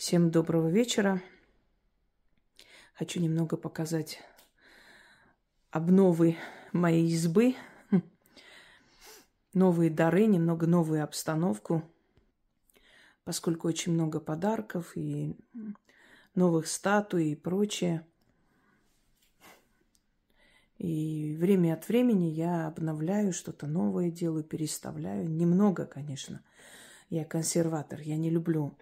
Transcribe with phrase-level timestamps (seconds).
[0.00, 1.22] Всем доброго вечера.
[2.94, 4.18] Хочу немного показать
[5.70, 6.38] обновы
[6.72, 7.54] моей избы,
[9.52, 11.82] новые дары, немного новую обстановку,
[13.24, 15.36] поскольку очень много подарков и
[16.34, 18.06] новых статуй и прочее.
[20.78, 25.28] И время от времени я обновляю что-то новое, делаю, переставляю.
[25.28, 26.42] Немного, конечно.
[27.10, 28.74] Я консерватор, я не люблю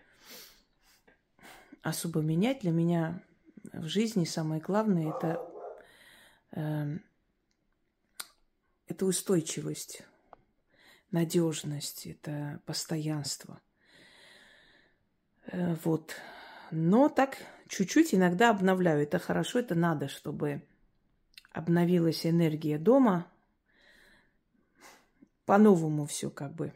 [1.89, 2.61] особо менять.
[2.61, 3.23] Для меня
[3.73, 5.41] в жизни самое главное это,
[6.53, 6.99] э,
[8.87, 10.03] это устойчивость,
[11.11, 13.61] надежность, это постоянство.
[15.47, 16.17] Э, вот.
[16.71, 17.39] Но так
[17.69, 19.03] чуть-чуть иногда обновляю.
[19.03, 20.63] Это хорошо, это надо, чтобы
[21.51, 23.27] обновилась энергия дома.
[25.47, 26.75] По-новому все как бы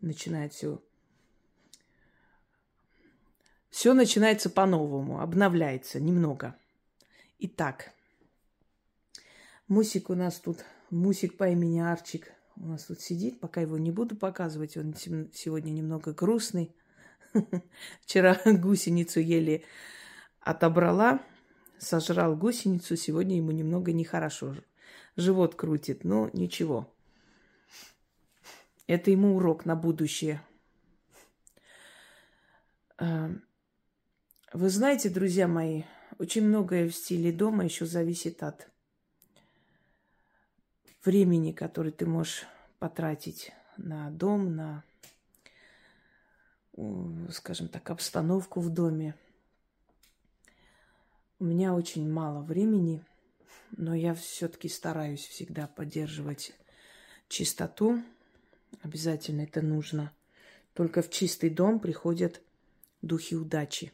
[0.00, 0.82] начинает все
[3.70, 6.56] все начинается по-новому, обновляется немного.
[7.38, 7.92] Итак,
[9.68, 13.92] Мусик у нас тут, Мусик по имени Арчик у нас тут сидит, пока его не
[13.92, 16.74] буду показывать, он сегодня немного грустный.
[18.02, 19.62] Вчера гусеницу еле
[20.40, 21.22] отобрала,
[21.78, 24.56] сожрал гусеницу, сегодня ему немного нехорошо.
[25.16, 26.92] Живот крутит, но ничего.
[28.86, 30.42] Это ему урок на будущее.
[34.52, 35.84] Вы знаете, друзья мои,
[36.18, 38.68] очень многое в стиле дома еще зависит от
[41.04, 42.46] времени, которое ты можешь
[42.80, 44.84] потратить на дом, на,
[47.30, 49.14] скажем так, обстановку в доме.
[51.38, 53.04] У меня очень мало времени,
[53.76, 56.54] но я все-таки стараюсь всегда поддерживать
[57.28, 58.02] чистоту.
[58.82, 60.12] Обязательно это нужно.
[60.74, 62.42] Только в чистый дом приходят
[63.00, 63.92] духи удачи.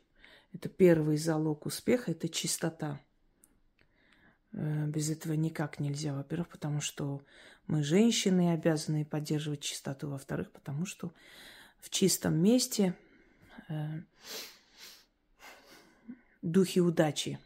[0.56, 2.98] Это первый залог успеха, это чистота.
[4.52, 7.20] Э, без этого никак нельзя, во-первых, потому что
[7.66, 11.12] мы, женщины, обязаны поддерживать чистоту, во-вторых, потому что
[11.78, 12.94] в чистом месте
[13.68, 14.00] э,
[16.40, 17.38] духи удачи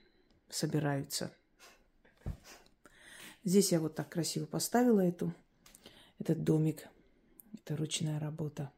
[0.48, 1.34] собираются.
[3.42, 5.34] Здесь я вот так красиво поставила эту,
[6.20, 6.86] этот домик.
[7.54, 8.70] Это ручная работа.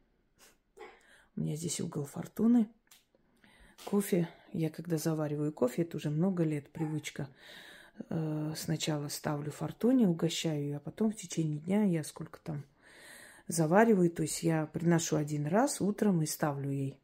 [1.35, 2.67] У меня здесь угол фортуны–
[3.85, 7.27] Кофе, я когда завариваю кофе, это уже много лет привычка.
[8.09, 12.63] Э, сначала ставлю фортуне, угощаю ее, а потом в течение дня я сколько там
[13.47, 14.09] завариваю.
[14.09, 16.97] То есть я приношу один раз утром и ставлю ей.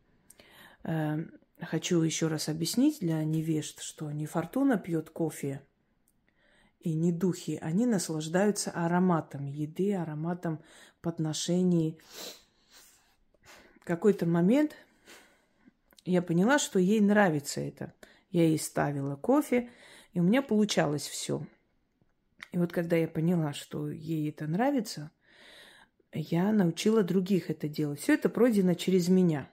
[0.84, 1.18] Э,
[1.62, 5.62] хочу еще раз объяснить для невежд, что не фортуна пьет кофе
[6.80, 7.60] и не духи.
[7.62, 10.64] Они наслаждаются ароматом еды, ароматом
[11.02, 12.00] подношений.
[13.82, 14.76] В какой-то момент
[16.06, 17.94] я поняла, что ей нравится это.
[18.32, 19.70] Я ей ставила кофе,
[20.14, 21.46] и у меня получалось все.
[22.52, 25.12] И вот когда я поняла, что ей это нравится,
[26.12, 28.00] я научила других это делать.
[28.00, 29.50] Все это пройдено через меня.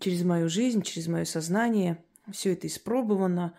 [0.00, 2.02] Через мою жизнь, через мое сознание.
[2.32, 3.56] Все это испробовано.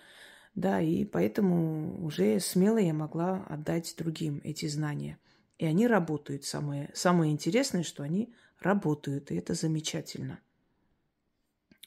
[0.55, 5.17] Да, и поэтому уже смело я могла отдать другим эти знания.
[5.57, 6.43] И они работают.
[6.43, 9.31] Самое, самое интересное, что они работают.
[9.31, 10.39] И это замечательно.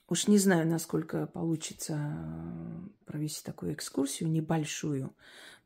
[0.09, 5.13] Уж не знаю, насколько получится э, провести такую экскурсию небольшую,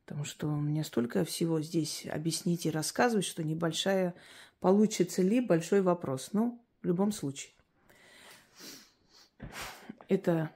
[0.06, 4.15] потому что меня столько всего здесь объяснить и рассказывать, что небольшая
[4.59, 6.31] получится ли большой вопрос.
[6.33, 7.53] Ну, в любом случае.
[10.09, 10.50] Это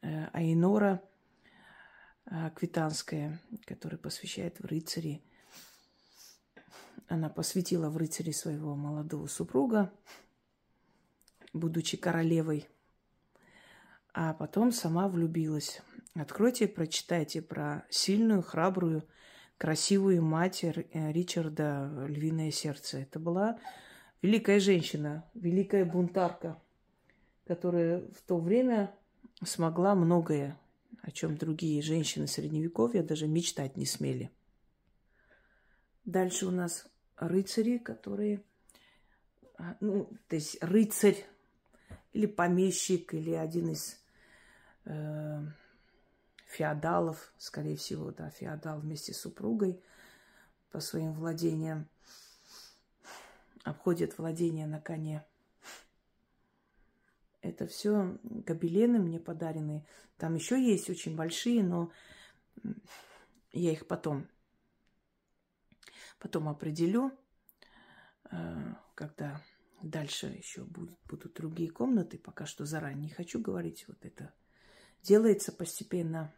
[0.00, 1.02] э, Айнора
[2.24, 5.22] э, Квитанская, которая посвящает в рыцари.
[7.08, 9.92] Она посвятила в рыцари своего молодого супруга,
[11.52, 12.68] будучи королевой.
[14.12, 15.82] А потом сама влюбилась.
[16.14, 19.04] Откройте, прочитайте про сильную, храбрую,
[19.58, 20.72] красивую мать э,
[21.12, 22.98] Ричарда «Львиное сердце».
[22.98, 23.58] Это была
[24.22, 26.60] великая женщина, великая бунтарка,
[27.46, 28.94] которая в то время
[29.44, 30.58] смогла многое,
[31.02, 34.30] о чем другие женщины Средневековья даже мечтать не смели.
[36.04, 38.42] Дальше у нас рыцари, которые...
[39.58, 41.26] А, ну, то есть рыцарь
[42.12, 44.00] или помещик, или один из
[44.84, 45.42] э,
[46.46, 49.82] феодалов, скорее всего, да, феодал вместе с супругой
[50.70, 51.88] по своим владениям
[53.64, 55.24] обходит владение на коне.
[57.42, 59.86] Это все гобелены мне подаренные.
[60.18, 61.90] Там еще есть очень большие, но
[63.52, 64.28] я их потом,
[66.18, 67.12] потом определю,
[68.30, 69.40] э, когда
[69.82, 72.18] Дальше еще будут, будут другие комнаты.
[72.18, 73.86] Пока что заранее не хочу говорить.
[73.88, 74.32] Вот это
[75.02, 76.34] делается постепенно.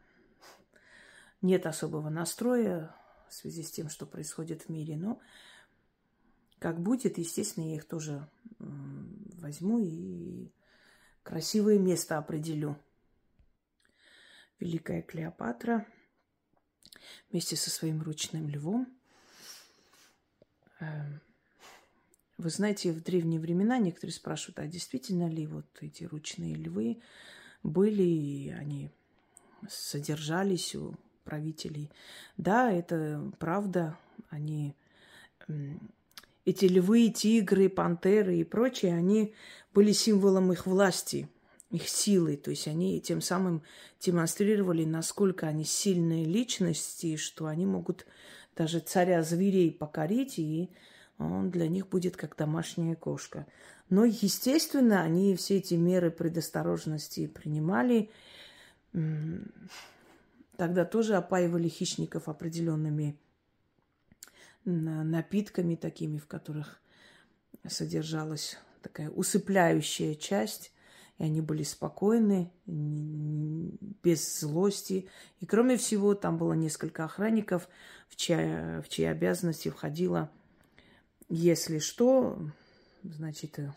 [1.40, 2.94] Нет особого настроя
[3.28, 4.96] в связи с тем, что происходит в мире.
[4.96, 5.20] Но
[6.60, 8.28] как будет, естественно, я их тоже
[8.58, 10.52] возьму и
[11.24, 12.78] красивое место определю.
[14.60, 15.84] Великая Клеопатра
[17.30, 18.86] вместе со своим ручным львом.
[22.42, 27.00] Вы знаете, в древние времена некоторые спрашивают, а действительно ли вот эти ручные львы
[27.62, 28.90] были, они
[29.68, 31.88] содержались у правителей?
[32.36, 33.96] Да, это правда.
[34.28, 34.74] Они
[36.44, 39.34] эти львы, тигры, пантеры и прочие, они
[39.72, 41.28] были символом их власти,
[41.70, 42.36] их силы.
[42.36, 43.62] То есть они тем самым
[44.00, 48.04] демонстрировали, насколько они сильные личности, что они могут
[48.56, 50.70] даже царя зверей покорить, и
[51.30, 53.46] он для них будет как домашняя кошка.
[53.90, 58.10] Но, естественно, они все эти меры предосторожности принимали.
[60.56, 63.18] Тогда тоже опаивали хищников определенными
[64.64, 66.80] напитками такими, в которых
[67.66, 70.72] содержалась такая усыпляющая часть,
[71.18, 75.08] и они были спокойны, без злости.
[75.40, 77.68] И кроме всего, там было несколько охранников,
[78.08, 80.30] в чьи, в чьи обязанности входило,
[81.34, 82.38] если что,
[83.02, 83.72] значит, э,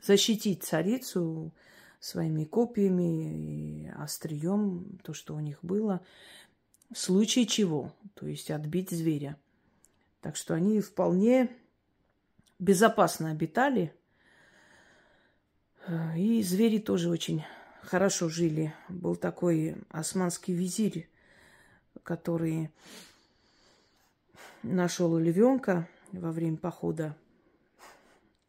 [0.00, 1.52] защитить царицу
[2.00, 6.00] своими копиями и острием, то, что у них было–
[6.92, 9.36] в случае чего, то есть отбить зверя.
[10.20, 11.50] Так что они вполне
[12.58, 13.94] безопасно обитали.
[16.16, 17.44] И звери тоже очень
[17.82, 18.74] хорошо жили.
[18.88, 21.08] Был такой османский визирь,
[22.02, 22.70] который
[24.62, 27.16] нашел львенка во время похода,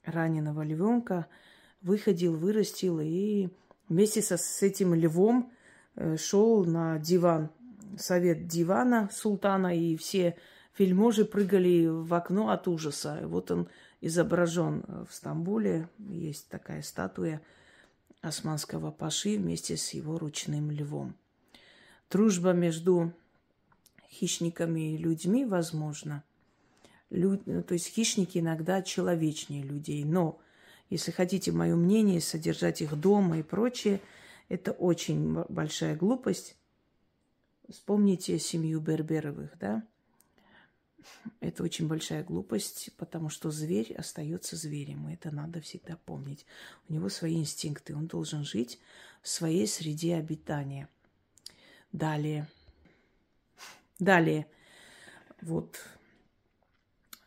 [0.03, 1.27] раненого львенка,
[1.81, 3.49] выходил, вырастил и
[3.89, 5.51] вместе со, с этим львом
[5.95, 7.49] э, шел на диван
[7.97, 10.35] совет дивана султана, и все
[10.77, 13.21] вельможи прыгали в окно от ужаса.
[13.23, 13.69] Вот он
[14.01, 15.89] изображен в Стамбуле.
[15.97, 17.41] Есть такая статуя
[18.21, 21.15] османского паши вместе с его ручным львом.
[22.09, 23.13] Дружба между
[24.09, 26.23] хищниками и людьми возможна.
[27.09, 27.37] Лю...
[27.63, 30.03] То есть хищники иногда человечнее людей.
[30.03, 30.39] Но,
[30.89, 34.01] если хотите мое мнение, содержать их дома и прочее,
[34.49, 36.55] это очень большая глупость.
[37.69, 39.83] Вспомните семью Берберовых, да?
[41.39, 45.09] Это очень большая глупость, потому что зверь остается зверем.
[45.09, 46.45] И это надо всегда помнить.
[46.89, 47.95] У него свои инстинкты.
[47.95, 48.79] Он должен жить
[49.21, 50.89] в своей среде обитания.
[51.91, 52.47] Далее.
[53.99, 54.47] Далее.
[55.41, 55.77] Вот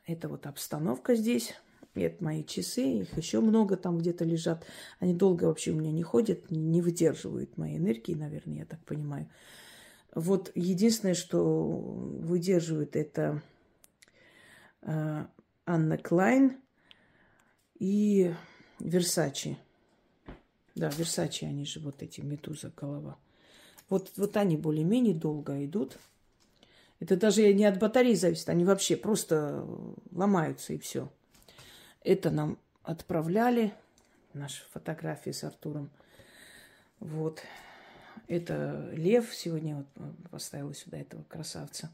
[0.07, 1.55] это вот обстановка здесь.
[1.95, 3.01] Это мои часы.
[3.01, 4.65] Их еще много там где-то лежат.
[4.99, 9.29] Они долго вообще у меня не ходят, не выдерживают моей энергии, наверное, я так понимаю.
[10.15, 13.43] Вот единственное, что выдерживает, это
[14.83, 15.27] э,
[15.67, 16.57] Анна Клайн
[17.79, 18.35] и
[18.81, 19.57] Версачи.
[20.75, 23.19] Да, Версачи, они же вот эти, медуза голова.
[23.89, 25.99] Вот, вот они более-менее долго идут.
[27.01, 29.67] Это даже не от батареи зависит, они вообще просто
[30.13, 31.11] ломаются и все.
[32.03, 33.73] Это нам отправляли,
[34.35, 35.91] наши фотографии с Артуром.
[36.99, 37.43] Вот.
[38.29, 39.35] Это лев.
[39.35, 39.87] Сегодня вот
[40.31, 41.91] поставила сюда этого красавца.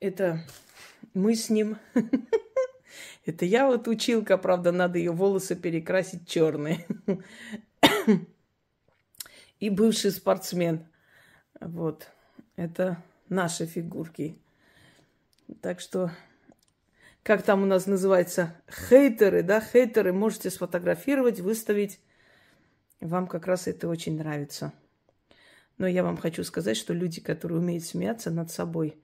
[0.00, 0.40] Это
[1.14, 1.78] мы с ним.
[3.24, 6.86] Это я вот училка, правда, надо ее волосы перекрасить черные.
[9.60, 10.86] И бывший спортсмен.
[11.60, 12.08] Вот.
[12.56, 13.02] Это
[13.34, 14.38] наши фигурки.
[15.60, 16.10] Так что,
[17.22, 18.54] как там у нас называется,
[18.88, 22.00] хейтеры, да, хейтеры можете сфотографировать, выставить.
[23.00, 24.72] Вам как раз это очень нравится.
[25.76, 28.96] Но я вам хочу сказать, что люди, которые умеют смеяться над собой,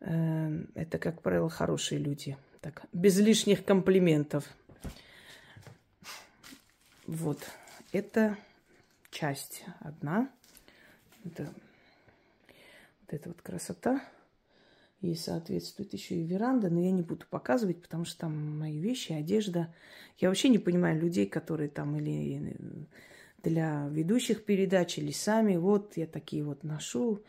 [0.00, 2.36] э, это, как правило, хорошие люди.
[2.60, 4.44] Так, без лишних комплиментов.
[7.06, 7.38] Вот.
[7.92, 8.36] Это
[9.10, 10.30] часть одна.
[11.24, 11.52] Это,
[13.12, 14.02] вот эта вот красота.
[15.00, 19.12] Ей соответствует еще и веранда, но я не буду показывать, потому что там мои вещи,
[19.12, 19.74] одежда.
[20.18, 22.56] Я вообще не понимаю людей, которые там или
[23.42, 25.56] для ведущих передач или сами.
[25.56, 27.20] Вот я такие вот ношу,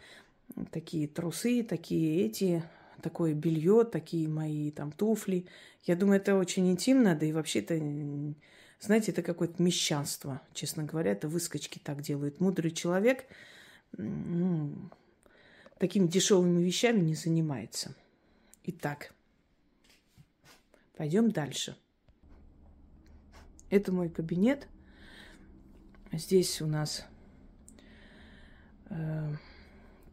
[0.72, 2.64] такие трусы, такие эти,
[3.02, 5.48] такое белье, такие мои там туфли.
[5.84, 7.76] Я думаю, это очень интимно, да и вообще-то,
[8.80, 12.40] знаете, это какое-то мещанство, честно говоря, это выскочки так делают.
[12.40, 13.26] Мудрый человек
[13.98, 14.72] ну,
[15.84, 17.94] такими дешевыми вещами не занимается.
[18.64, 19.12] Итак,
[20.96, 21.76] Пойдем дальше.
[23.70, 24.70] Это мой кабинет.
[26.14, 27.06] Здесь у нас
[28.90, 29.34] э,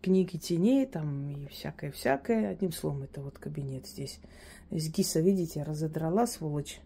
[0.02, 2.48] книги теней, там и всякое-всякое.
[2.50, 4.18] Одним словом, это вот кабинет здесь.
[4.72, 6.80] Здесь гиса, видите, разодрала, сволочь.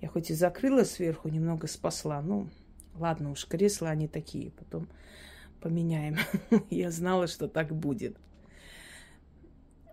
[0.00, 2.22] Я хоть и закрыла сверху, немного спасла.
[2.22, 2.48] Ну,
[2.94, 4.50] ладно уж, кресла они такие.
[4.50, 4.88] Потом
[5.66, 6.16] поменяем.
[6.70, 8.16] Я знала, что так будет.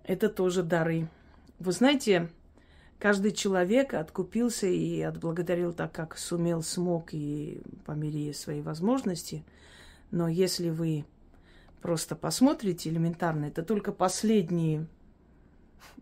[0.04, 1.08] Это тоже дары.
[1.58, 2.30] Вы знаете,
[3.00, 9.44] каждый человек откупился и отблагодарил так, как сумел, смог и по мере своей возможности.
[10.12, 11.06] Но если вы
[11.82, 14.86] просто посмотрите элементарно, это только последние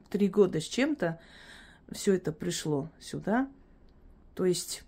[0.10, 1.18] три года с чем-то
[1.94, 3.50] все это пришло сюда.
[4.36, 4.84] То есть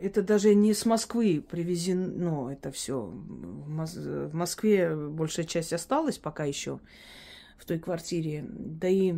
[0.00, 3.02] это даже не с Москвы привезено это все.
[3.02, 6.80] В Москве большая часть осталась пока еще
[7.58, 8.44] в той квартире.
[8.48, 9.14] Да и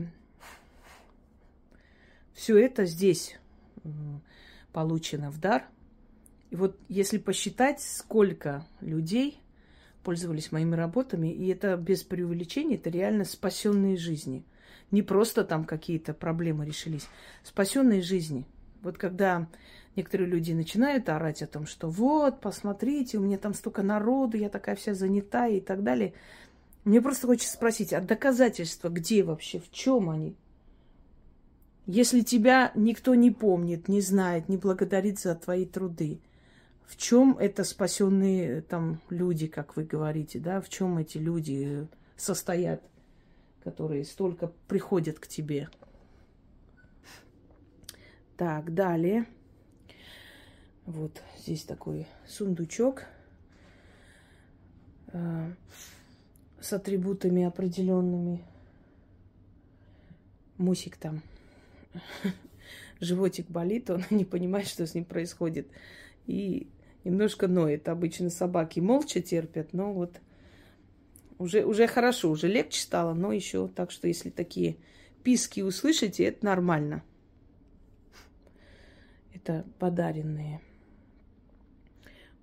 [2.32, 3.38] все это здесь
[4.73, 5.64] получено в дар.
[6.50, 9.40] И вот если посчитать, сколько людей
[10.02, 14.44] пользовались моими работами, и это без преувеличения, это реально спасенные жизни.
[14.90, 17.08] Не просто там какие-то проблемы решились,
[17.42, 18.47] спасенные жизни.
[18.82, 19.49] Вот когда
[19.97, 24.49] некоторые люди начинают орать о том, что вот, посмотрите, у меня там столько народу, я
[24.49, 26.14] такая вся занята и так далее.
[26.85, 30.37] Мне просто хочется спросить, а доказательства где вообще, в чем они?
[31.87, 36.20] Если тебя никто не помнит, не знает, не благодарит за твои труды,
[36.87, 42.82] в чем это спасенные там люди, как вы говорите, да, в чем эти люди состоят,
[43.64, 45.68] которые столько приходят к тебе?
[48.38, 49.26] Так, далее.
[50.87, 53.02] Вот здесь такой сундучок
[55.09, 55.52] э,
[56.61, 58.45] с атрибутами определенными.
[60.57, 61.21] Мусик там.
[63.00, 65.66] Животик болит, он не понимает, что с ним происходит.
[66.28, 66.68] И
[67.02, 67.88] немножко ноет.
[67.88, 70.21] Обычно собаки молча терпят, но вот
[71.38, 74.76] уже, уже хорошо, уже легче стало, но еще так что если такие
[75.25, 77.02] писки услышите, это нормально.
[79.48, 80.60] Это подаренные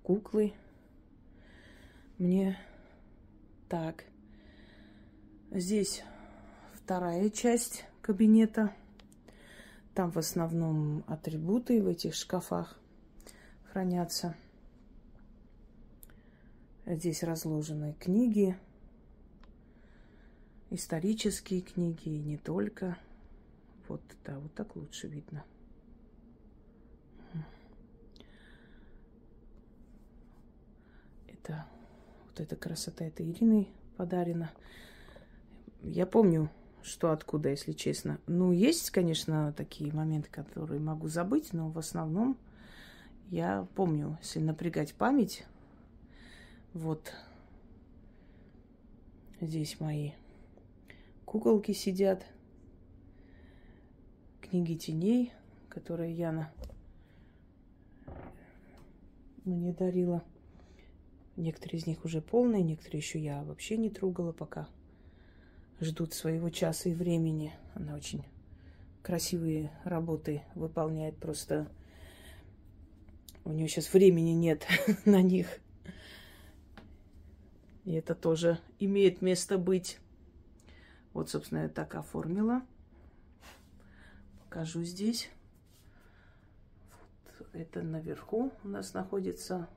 [0.02, 0.54] куклы.
[2.18, 2.58] Мне
[3.68, 4.06] так.
[5.52, 6.02] Здесь
[6.74, 8.74] вторая часть кабинета.
[9.94, 12.76] Там в основном атрибуты в этих шкафах
[13.70, 14.34] хранятся.
[16.86, 18.58] Здесь разложены книги,
[20.70, 22.98] исторические книги и не только.
[23.86, 25.44] Вот, да, вот так лучше видно.
[31.46, 31.64] Это
[32.26, 34.50] вот эта красота, это Ириной подарена.
[35.84, 36.50] Я помню,
[36.82, 38.18] что откуда, если честно.
[38.26, 42.36] Ну, есть, конечно, такие моменты, которые могу забыть, но в основном
[43.30, 45.46] я помню, если напрягать память.
[46.72, 47.12] Вот
[49.40, 50.10] здесь мои
[51.24, 52.26] куколки сидят.
[54.40, 55.32] Книги теней,
[55.68, 56.50] которые Яна
[59.44, 60.24] мне дарила.
[61.36, 64.68] Некоторые из них уже полные, некоторые еще я вообще не трогала пока.
[65.80, 67.52] Ждут своего часа и времени.
[67.74, 68.24] Она очень
[69.02, 71.18] красивые работы выполняет.
[71.18, 71.70] Просто
[73.44, 74.66] у нее сейчас времени нет
[75.04, 75.46] на них.
[77.84, 79.98] И это тоже имеет место быть.
[81.12, 82.62] Вот, собственно, я так оформила.
[84.42, 85.30] Покажу здесь.
[87.38, 89.68] Вот это наверху у нас находится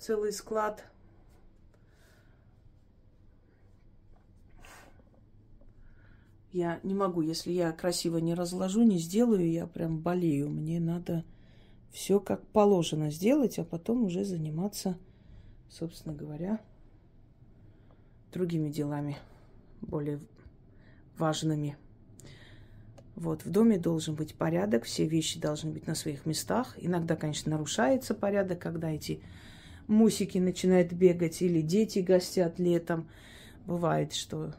[0.00, 0.84] целый склад.
[6.52, 10.48] Я не могу, если я красиво не разложу, не сделаю, я прям болею.
[10.48, 11.24] Мне надо
[11.92, 14.98] все как положено сделать, а потом уже заниматься,
[15.68, 16.60] собственно говоря,
[18.32, 19.16] другими делами,
[19.80, 20.18] более
[21.18, 21.76] важными.
[23.14, 26.74] Вот, в доме должен быть порядок, все вещи должны быть на своих местах.
[26.78, 29.22] Иногда, конечно, нарушается порядок, когда эти
[29.86, 33.08] мусики начинают бегать, или дети гостят летом.
[33.66, 34.54] Бывает, что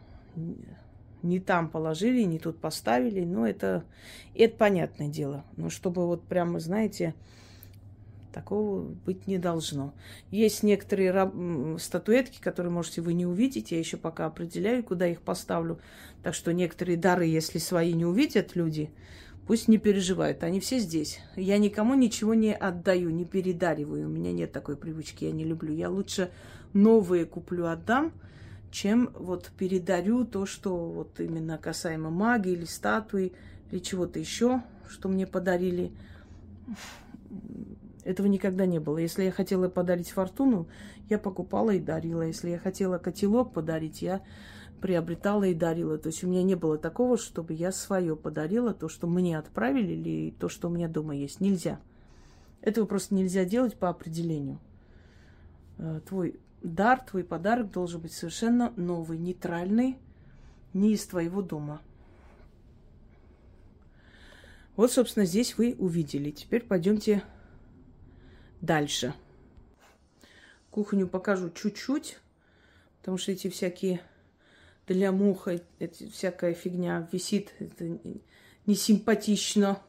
[1.23, 3.83] не там положили, не тут поставили, но это,
[4.35, 5.45] это понятное дело.
[5.57, 7.13] Но чтобы вот прямо, знаете,
[8.31, 9.93] такого быть не должно.
[10.31, 13.75] Есть некоторые раб- статуэтки, которые, можете, вы не увидите.
[13.75, 15.79] Я еще пока определяю, куда их поставлю.
[16.23, 18.91] Так что некоторые дары, если свои не увидят люди,
[19.47, 21.19] Пусть не переживают, они все здесь.
[21.35, 24.07] Я никому ничего не отдаю, не передариваю.
[24.07, 25.73] У меня нет такой привычки, я не люблю.
[25.73, 26.31] Я лучше
[26.73, 28.13] новые куплю, отдам,
[28.71, 33.33] чем вот передарю то, что вот именно касаемо магии или статуи
[33.71, 35.91] или чего-то еще, что мне подарили.
[38.03, 38.97] Этого никогда не было.
[38.97, 40.67] Если я хотела подарить фортуну,
[41.09, 42.21] я покупала и дарила.
[42.21, 44.21] Если я хотела котелок подарить, я
[44.81, 45.97] приобретала и дарила.
[45.97, 49.93] То есть у меня не было такого, чтобы я свое подарила, то, что мне отправили,
[49.93, 51.39] или то, что у меня дома есть.
[51.39, 51.79] Нельзя.
[52.61, 54.59] Этого просто нельзя делать по определению.
[55.77, 59.97] Э, твой дар, твой подарок должен быть совершенно новый, нейтральный,
[60.73, 61.81] не из твоего дома.
[64.75, 66.31] Вот, собственно, здесь вы увидели.
[66.31, 67.23] Теперь пойдемте
[68.61, 69.13] дальше.
[70.71, 72.19] Кухню покажу чуть-чуть,
[72.99, 74.01] потому что эти всякие
[74.93, 77.53] для муха, эти, всякая фигня висит.
[77.59, 77.97] Это
[78.65, 79.81] не симпатично.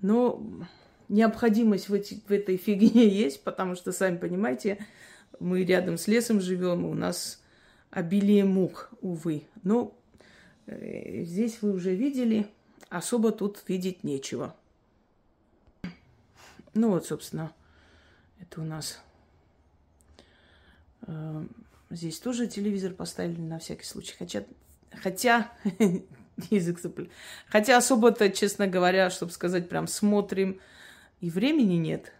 [0.00, 0.42] Но
[1.08, 4.78] необходимость в, эти, в этой фигне есть, потому что, сами понимаете,
[5.40, 7.42] мы рядом с лесом живем, у нас
[7.90, 9.44] обилие мух, увы.
[9.62, 9.96] Но
[10.66, 12.46] э, здесь вы уже видели,
[12.88, 14.54] особо тут видеть нечего.
[16.74, 17.52] Ну вот, собственно,
[18.38, 19.00] это у нас
[21.06, 21.46] э,
[21.90, 24.14] здесь тоже телевизор поставили на всякий случай.
[24.18, 24.44] Хотя,
[25.02, 25.52] хотя
[26.50, 27.08] язык цеплю.
[27.48, 30.60] Хотя особо-то, честно говоря, чтобы сказать, прям смотрим,
[31.20, 32.12] и времени нет.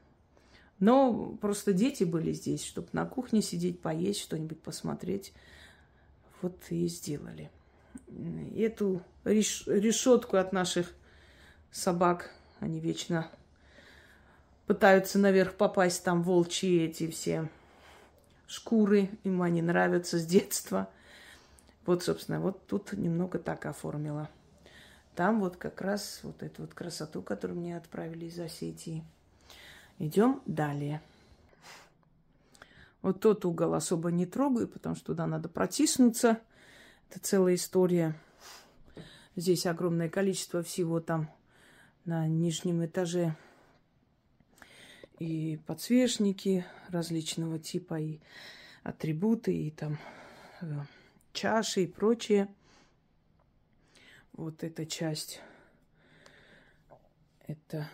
[0.79, 5.33] Но просто дети были здесь, чтобы на кухне сидеть, поесть, что-нибудь посмотреть.
[6.43, 7.51] Вот и сделали.
[8.57, 10.93] Эту реш- решетку от наших
[11.71, 12.31] собак,
[12.61, 13.31] они вечно
[14.67, 17.49] пытаются наверх попасть, там волчьи эти все
[18.47, 20.89] шкуры, им они нравятся с детства.
[21.85, 24.29] Вот, собственно, вот тут немного так оформила.
[25.15, 29.05] Там вот как раз вот эту вот красоту, которую мне отправили из Осетии–
[29.99, 31.01] Идем далее.
[33.01, 36.39] Вот тот угол особо не трогаю, потому что туда надо протиснуться.
[37.09, 38.15] Это целая история.
[39.37, 41.31] Здесь огромное количество всего там
[42.05, 43.37] на нижнем этаже.
[45.19, 48.21] И подсвечники различного типа, и
[48.83, 49.99] атрибуты, и там
[50.61, 50.67] э,
[51.33, 52.49] чаши и прочее.
[54.33, 55.41] Вот эта часть.
[57.47, 57.89] Это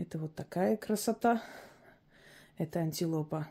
[0.00, 1.42] это вот такая красота.
[2.56, 3.46] Это антилопа.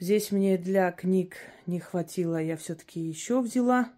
[0.00, 1.36] Здесь мне для книг
[1.66, 3.88] не хватило, я все-таки еще взяла.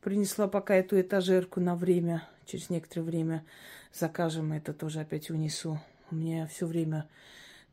[0.00, 2.26] Принесла пока эту этажерку на время.
[2.46, 3.44] Через некоторое время
[3.92, 5.78] закажем это тоже опять унесу.
[6.10, 7.08] У меня все время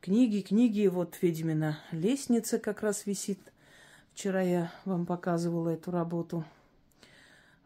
[0.00, 0.86] книги, книги.
[0.86, 3.38] Вот ведьмина лестница как раз висит.
[4.14, 6.44] Вчера я вам показывала эту работу.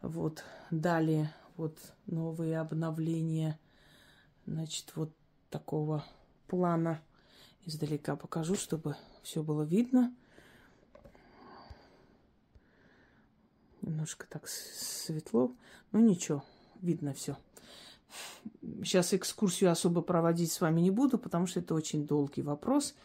[0.01, 3.57] Вот далее вот новые обновления.
[4.45, 5.11] Значит, вот
[5.49, 6.05] такого
[6.47, 7.01] плана.
[7.65, 10.13] Издалека покажу, чтобы все было видно.
[13.81, 15.53] Немножко так светло.
[15.91, 16.43] Ну ничего,
[16.81, 17.37] видно все.
[18.83, 22.95] Сейчас экскурсию особо проводить с вами не буду, потому что это очень долгий вопрос.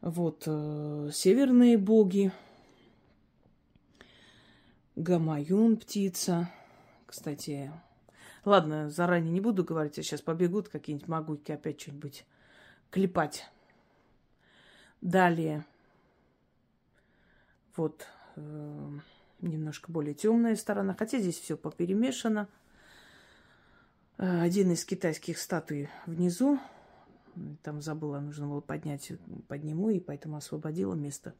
[0.00, 2.32] Вот э, северные боги.
[4.96, 6.50] Гамаюн птица.
[7.06, 7.72] Кстати,
[8.44, 12.24] Ладно, заранее не буду говорить, а сейчас побегут какие-нибудь могуйки опять что-нибудь
[12.90, 13.46] клепать.
[15.02, 15.66] Далее.
[17.76, 18.90] Вот э,
[19.40, 22.48] немножко более темная сторона, хотя здесь все поперемешано.
[24.20, 26.60] Э, один из китайских статуй внизу.
[27.62, 29.12] Там забыла, нужно было поднять,
[29.48, 31.34] подниму, и поэтому освободила место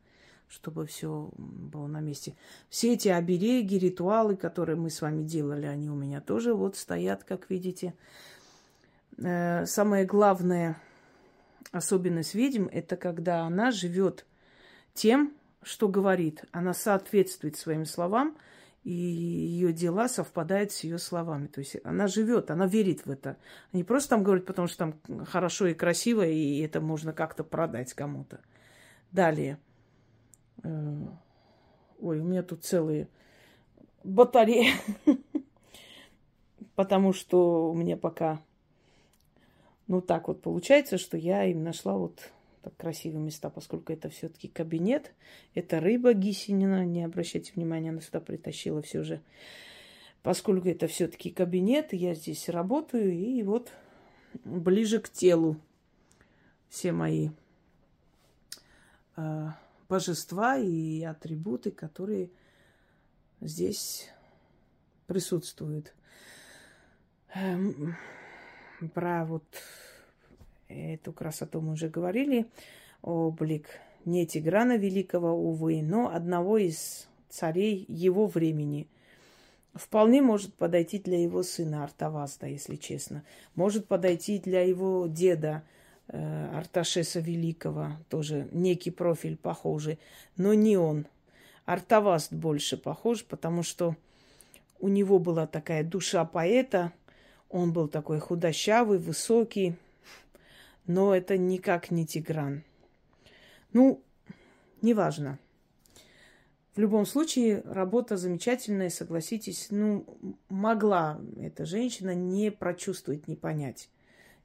[0.53, 2.35] чтобы все было на месте.
[2.69, 7.23] Все эти обереги, ритуалы, которые мы с вами делали, они у меня тоже вот стоят,
[7.23, 7.95] как видите.
[9.19, 10.77] Э, самое главное
[11.71, 14.27] особенность ведьм– это когда она живет
[14.93, 16.45] тем, что говорит.
[16.51, 18.37] Она соответствует своим словам,
[18.83, 21.47] и ее дела совпадают с ее словами.
[21.47, 23.37] То есть она живет, она верит в это.
[23.73, 27.95] Не просто там говорит, потому что там хорошо и красиво, и это можно как-то продать
[27.95, 28.40] кому-то.
[29.12, 29.59] Далее–
[30.62, 31.07] Э,
[32.01, 33.09] ой, у меня тут целые
[34.05, 34.73] батареи.
[36.75, 38.40] Потому что у меня пока,
[39.87, 42.31] ну так вот получается, что я им нашла вот
[42.62, 45.12] так красивые места, поскольку это все-таки кабинет.
[45.55, 49.20] Это рыба гисенина, не обращайте внимания, она сюда притащила все же.
[50.23, 53.73] Поскольку это все-таки кабинет, я здесь работаю, и вот
[54.44, 55.57] ближе к телу
[56.68, 57.31] все мои
[59.16, 59.49] э,
[59.88, 62.31] божества и атрибуты, которые
[63.40, 64.11] здесь
[65.07, 65.94] присутствуют.
[67.35, 67.96] Эм,
[68.94, 69.44] про вот
[70.70, 72.46] эту красоту мы уже говорили.
[73.02, 78.87] Облик не Тиграна Великого, увы, но одного из царей его времени.
[79.74, 83.22] Вполне может подойти для его сына Артавазда, если честно.
[83.54, 85.62] Может подойти для его деда
[86.09, 89.98] э, Арташеса Великого, тоже некий профиль похожий,
[90.37, 91.06] но не он.
[91.66, 93.94] Артаваст больше похож, потому что
[94.80, 96.92] у него была такая душа поэта,
[97.48, 99.76] он был такой худощавый, высокий,
[100.87, 102.64] но это никак не Тигран.
[103.73, 104.03] Ну,
[104.83, 105.38] неважно.
[106.75, 109.69] В любом случае, работа замечательная, согласитесь.
[109.71, 110.07] Ну,
[110.49, 113.90] могла эта женщина не прочувствовать, не понять.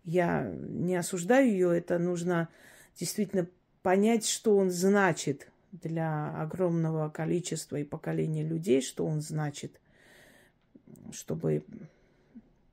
[0.03, 2.49] Я не осуждаю ее, это нужно
[2.97, 3.47] действительно
[3.81, 9.79] понять, что он значит для огромного количества и поколения людей, что он значит,
[11.11, 11.63] чтобы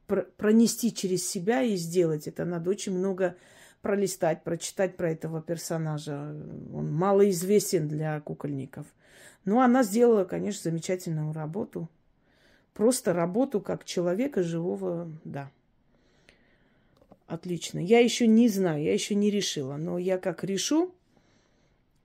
[0.06, 2.44] пронести через себя и сделать это.
[2.44, 3.36] Надо очень много
[3.80, 6.34] пролистать, прочитать про этого персонажа.
[6.72, 8.86] Он малоизвестен для кукольников.
[9.44, 11.88] Но она сделала, конечно, замечательную работу.
[12.74, 15.50] Просто работу как человека живого, да.
[17.26, 17.78] Отлично.
[17.78, 19.76] Я еще не знаю, я еще не решила.
[19.76, 20.94] Но я как решу,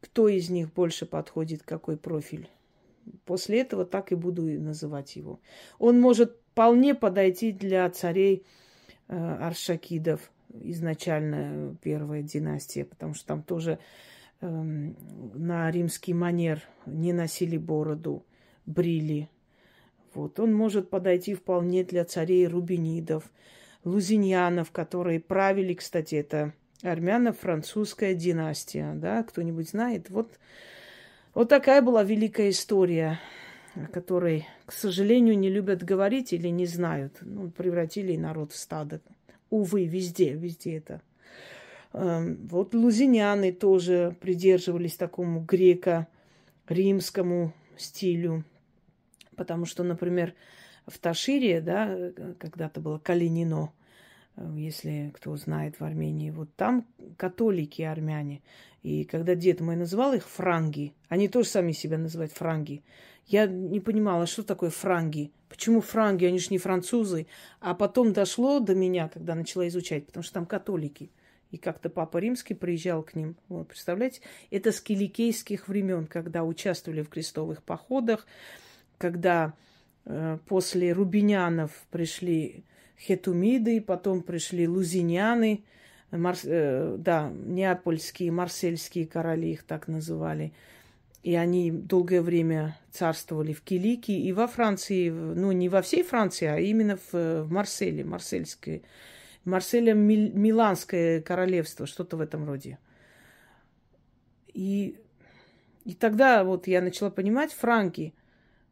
[0.01, 2.49] кто из них больше подходит, какой профиль.
[3.25, 5.39] После этого так и буду называть его.
[5.79, 8.43] Он может вполне подойти для царей
[9.09, 13.77] э, Аршакидов, изначально первая династия, потому что там тоже
[14.41, 18.25] э, на римский манер не носили бороду,
[18.65, 19.29] брили.
[20.15, 20.39] Вот.
[20.39, 23.31] Он может подойти вполне для царей рубинидов,
[23.83, 30.09] лузиньянов, которые правили, кстати, это армяно-французская династия, да, кто-нибудь знает?
[30.09, 30.39] Вот,
[31.35, 33.19] вот такая была великая история,
[33.83, 37.17] о которой, к сожалению, не любят говорить или не знают.
[37.21, 39.01] Ну, превратили народ в стадо.
[39.49, 41.01] Увы, везде, везде это.
[41.93, 48.43] Эм, вот лузиняне тоже придерживались такому греко-римскому стилю.
[49.35, 50.33] Потому что, например,
[50.85, 53.71] в Ташире, да, когда-то было Калинино,
[54.55, 56.85] если кто знает в Армении, вот там
[57.17, 58.41] католики армяне.
[58.83, 62.83] И когда дед мой называл их франги, они тоже сами себя называют франги.
[63.25, 65.31] Я не понимала, что такое франги.
[65.49, 67.27] Почему франги, они же не французы.
[67.59, 71.11] А потом дошло до меня, когда начала изучать, потому что там католики.
[71.51, 73.35] И как-то Папа Римский приезжал к ним.
[73.49, 74.21] Вот, представляете?
[74.51, 78.27] Это с киликейских времен, когда участвовали в крестовых походах,
[78.97, 79.53] когда
[80.05, 82.63] э, после рубинянов пришли
[82.99, 85.63] хетумиды, потом пришли лузиняны,
[86.11, 90.53] марс, э, да, неапольские, марсельские короли их так называли–
[91.27, 96.45] и они долгое время царствовали в Килике и во Франции, ну, не во всей Франции,
[96.45, 98.81] а именно в, в Марселе, Марсельское,
[99.43, 102.79] Марселе Миланское королевство, что-то в этом роде.
[104.53, 104.97] И,
[105.83, 108.13] и тогда вот я начала понимать, франки,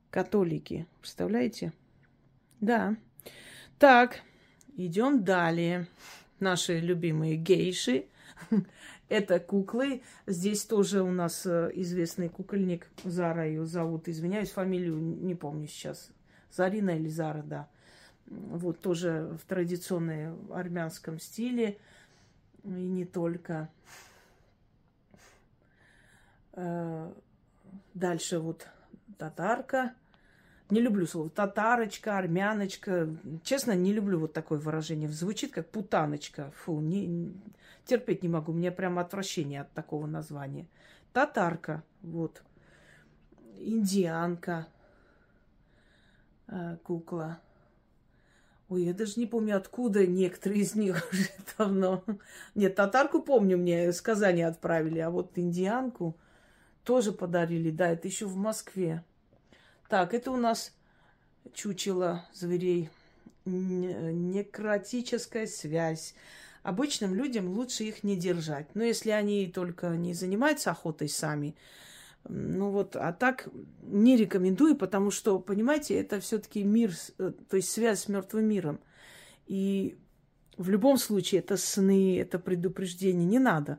[0.10, 1.74] католики, представляете?
[2.62, 2.96] Да.
[3.78, 4.22] Так,
[4.78, 5.88] идем далее.
[6.40, 8.06] Наши любимые гейши.
[9.10, 10.02] Это куклы.
[10.28, 12.88] Здесь тоже у нас э, известный кукольник.
[13.04, 14.08] Зара ее зовут.
[14.08, 16.10] Извиняюсь, фамилию не помню сейчас.
[16.52, 17.68] Зарина или Зара, да.
[18.28, 21.78] Вот тоже в традиционном армянском стиле.
[22.64, 23.70] И не только.
[26.54, 27.12] Э,
[27.94, 28.68] дальше вот
[29.18, 29.94] татарка.
[30.72, 33.08] Не люблю слово татарочка, армяночка.
[33.44, 35.10] Честно, не люблю вот такое выражение.
[35.10, 36.52] Звучит как путаночка.
[36.58, 37.34] Фу, не,
[37.86, 38.52] терпеть не могу.
[38.52, 40.68] Мне прям отвращение от такого названия.
[41.14, 42.42] Татарка, вот.
[43.60, 44.68] Индианка,
[46.48, 47.40] э, кукла.
[48.68, 52.04] Ой, я даже не помню, откуда некоторые из них уже давно.
[52.56, 56.18] Нет, татарку помню, мне сказания отправили, а вот индианку
[56.84, 57.70] тоже подарили.
[57.70, 59.04] Да, это еще в Москве.
[59.88, 60.74] Так, это у нас
[61.54, 62.90] чучело зверей.
[63.46, 66.16] Некротическая связь.
[66.64, 68.74] Обычным людям лучше их не держать.
[68.74, 71.56] Но если они только не занимаются охотой сами,
[72.28, 73.48] ну вот, а так
[73.84, 78.80] не рекомендую, потому что, понимаете, это все-таки мир, э, то есть связь с мертвым миром.
[79.46, 79.96] И
[80.58, 83.78] в любом случае это сны, это предупреждение, не надо.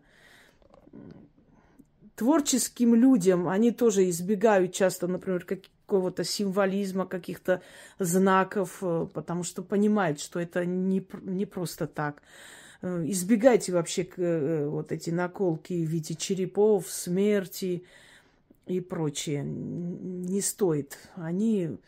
[2.15, 5.45] Творческим людям они тоже избегают часто, например,
[5.87, 7.63] какого-то символизма, каких-то
[8.01, 12.23] знаков, э, потому что понимают, что это не, не просто так.
[12.83, 17.85] Э, избегайте вообще э, вот эти наколки в виде черепов, смерти
[18.67, 19.45] и прочее.
[19.45, 20.99] Не стоит.
[21.15, 21.79] Они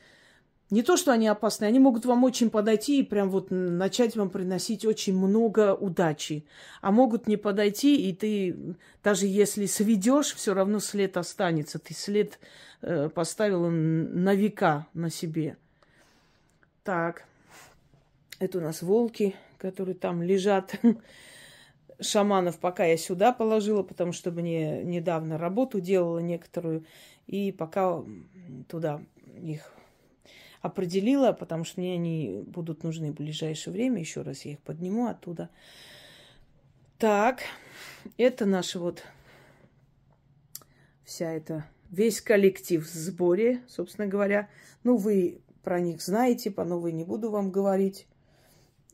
[0.70, 4.28] не то, что они опасны, они могут вам очень подойти и прям вот начать вам
[4.28, 6.44] приносить очень много удачи.
[6.82, 11.78] А могут не подойти, и ты, даже если сведешь, все равно след останется.
[11.78, 12.38] Ты след
[12.82, 15.56] э, поставила на века на себе.
[16.84, 17.24] Так,
[18.38, 20.78] это у нас волки, которые там лежат.
[22.00, 26.84] Шаманов пока я сюда положила, потому что мне недавно работу делала некоторую.
[27.26, 28.04] И пока
[28.68, 29.00] туда
[29.40, 29.72] их
[30.60, 34.00] определила, потому что мне они будут нужны в ближайшее время.
[34.00, 35.50] Еще раз я их подниму оттуда.
[36.98, 37.42] Так,
[38.16, 39.04] это наш вот
[41.04, 44.48] вся эта, весь коллектив в сборе, собственно говоря.
[44.82, 48.06] Ну, вы про них знаете, по новой не буду вам говорить.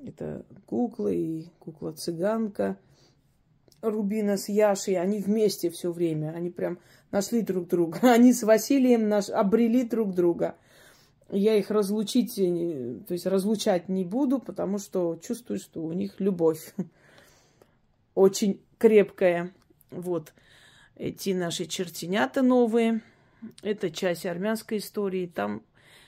[0.04, 2.76] Это куклы и кукла-цыганка.
[3.80, 6.32] Рубина с Яшей, они вместе все время.
[6.34, 6.78] Они прям
[7.10, 7.98] нашли друг друга.
[8.12, 10.56] Они с Василием наш, обрели друг друга.
[11.34, 16.20] Я их разлучить, э, то есть разлучать не буду, потому что чувствую, что у них
[16.20, 16.74] любовь
[18.14, 19.52] очень крепкая.
[19.90, 20.32] Вот
[20.94, 23.02] эти наши чертенята новые.
[23.62, 25.26] Это часть армянской истории.
[25.26, 25.62] Там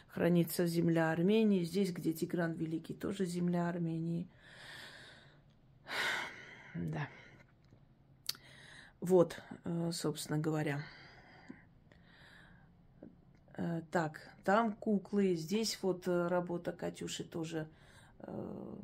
[0.06, 1.64] хранится земля Армении.
[1.64, 4.28] Здесь, где Тигран Великий, тоже земля Армении.
[6.74, 7.08] Да.
[9.00, 10.82] Вот, э, собственно говоря.
[13.56, 17.66] Э, так, там куклы, здесь вот э, работа Катюши тоже.
[18.20, 18.76] Э,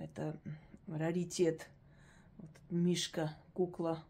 [0.00, 0.38] это
[0.86, 1.68] раритет.
[2.38, 4.02] Вот, Мишка, кукла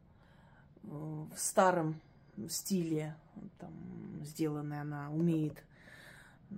[0.83, 2.01] в старом
[2.49, 3.17] стиле
[3.59, 3.73] там
[4.23, 5.65] сделанная, она умеет.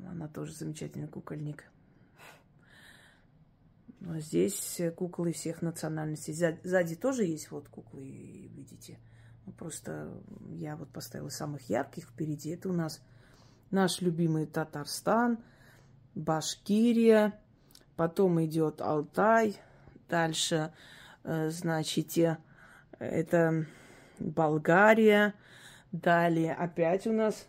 [0.09, 1.65] Она тоже замечательный кукольник.
[4.01, 6.33] А здесь куклы всех национальностей.
[6.33, 8.05] Сзади тоже есть вот куклы,
[8.53, 8.99] видите.
[9.47, 10.13] Ну, просто
[10.51, 12.51] я вот поставила самых ярких впереди.
[12.51, 13.01] Это у нас
[13.71, 15.39] наш любимый Татарстан,
[16.15, 17.39] Башкирия,
[17.97, 19.57] потом идет Алтай,
[20.09, 20.73] дальше,
[21.25, 22.39] э, значит, э,
[22.99, 23.67] это
[24.19, 25.35] Болгария,
[25.93, 27.47] далее опять у нас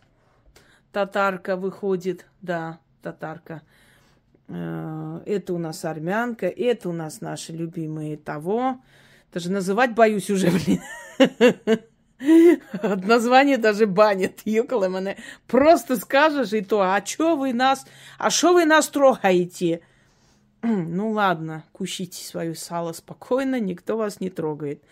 [0.92, 3.62] татарка выходит, да, татарка.
[4.48, 8.80] Э, это у нас армянка, это у нас наши любимые того.
[9.32, 10.80] Даже называть боюсь уже, блин.
[12.82, 15.16] От названия даже банят, мене.
[15.46, 17.86] Просто скажешь и то, а чё вы нас,
[18.18, 19.80] а что вы нас трогаете?
[20.62, 24.82] Ну ладно, кушите свое сало спокойно, никто вас не трогает.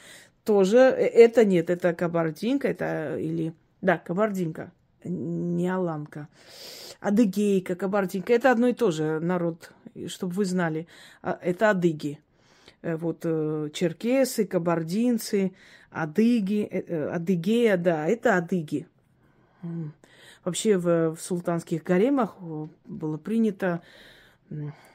[0.45, 3.53] Тоже э, это нет, это кабардинка, это или...
[3.83, 4.71] Да, кабардинка,
[5.03, 6.29] не аланка.
[7.01, 9.73] Адыгейка, кабардинка, это одно и то же народ,
[10.07, 10.87] чтобы вы знали.
[11.21, 12.21] А, это адыги.
[12.87, 15.53] Э, вот э, черкесы, кабардинцы,
[15.91, 18.87] адыги, э, адыгея, да, это адыги.
[20.45, 22.37] Вообще в, в султанских гаремах
[22.85, 23.83] было принято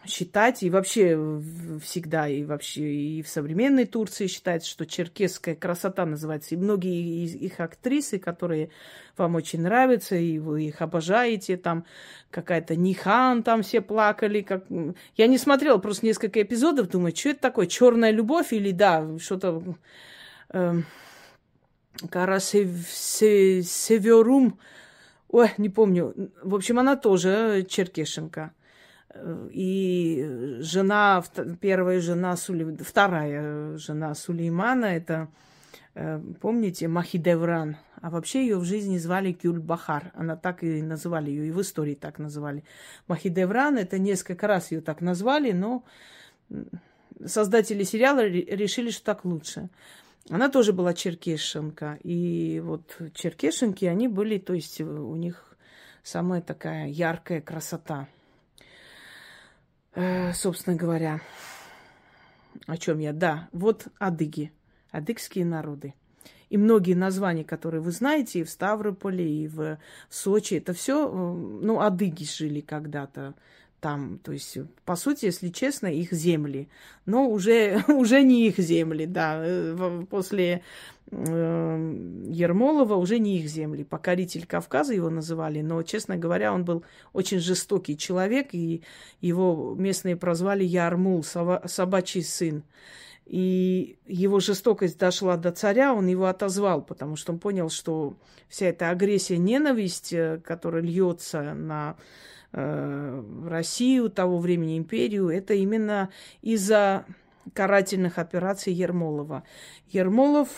[0.05, 1.41] считать, и вообще
[1.83, 6.55] всегда, и вообще и в современной Турции считается, что черкесская красота называется.
[6.55, 8.69] И многие из их актрисы, которые
[9.17, 11.85] вам очень нравятся, и вы их обожаете, там
[12.31, 14.41] какая-то Нихан, там все плакали.
[14.41, 14.65] Как...
[15.15, 19.63] Я не смотрела просто несколько эпизодов, думаю, что это такое, черная любовь или да, что-то...
[20.49, 20.81] Э,
[23.63, 24.57] Северум,
[25.29, 26.31] ой, не помню.
[26.41, 28.53] В общем, она тоже черкешенка.
[29.51, 31.23] И жена,
[31.59, 35.27] первая жена, вторая жена Сулеймана, это,
[35.95, 37.77] э, помните, Махидевран.
[38.01, 40.11] А вообще ее в жизни звали Гюльбахар.
[40.15, 42.63] Она так и называли ее, и в истории так называли.
[43.07, 45.83] Махидевран, это несколько раз ее так назвали, но
[47.25, 49.69] создатели сериала решили, что так лучше.
[50.29, 51.99] Она тоже была черкешенка.
[52.03, 55.57] И вот черкешенки, они были, то есть у них
[56.01, 58.07] самая такая яркая красота–
[59.93, 61.21] э, собственно говоря,
[62.67, 63.13] о чем я?
[63.13, 64.51] Да, вот адыги,
[64.91, 65.93] адыгские народы.
[66.49, 71.11] И многие названия, которые вы знаете, и в Ставрополе, и в Сочи, это все, э,
[71.11, 73.35] ну, адыги жили когда-то
[73.81, 74.19] там.
[74.23, 76.69] То есть, по сути, если честно, их земли.
[77.05, 79.41] Но уже, уже не их земли, да.
[79.43, 80.61] Э, после
[81.11, 83.83] э, Ермолова уже не их земли.
[83.83, 88.83] Покоритель Кавказа его называли, но, честно говоря, он был очень жестокий человек, и
[89.19, 92.63] его местные прозвали Ярмул, собачий сын.
[93.25, 98.15] И его жестокость дошла до царя, он его отозвал, потому что он понял, что
[98.49, 106.09] вся эта агрессия, ненависть, э, которая льется на э, Россию, того времени империю, это именно
[106.41, 107.05] из-за
[107.53, 109.43] карательных операций Ермолова.
[109.87, 110.49] Ермолов,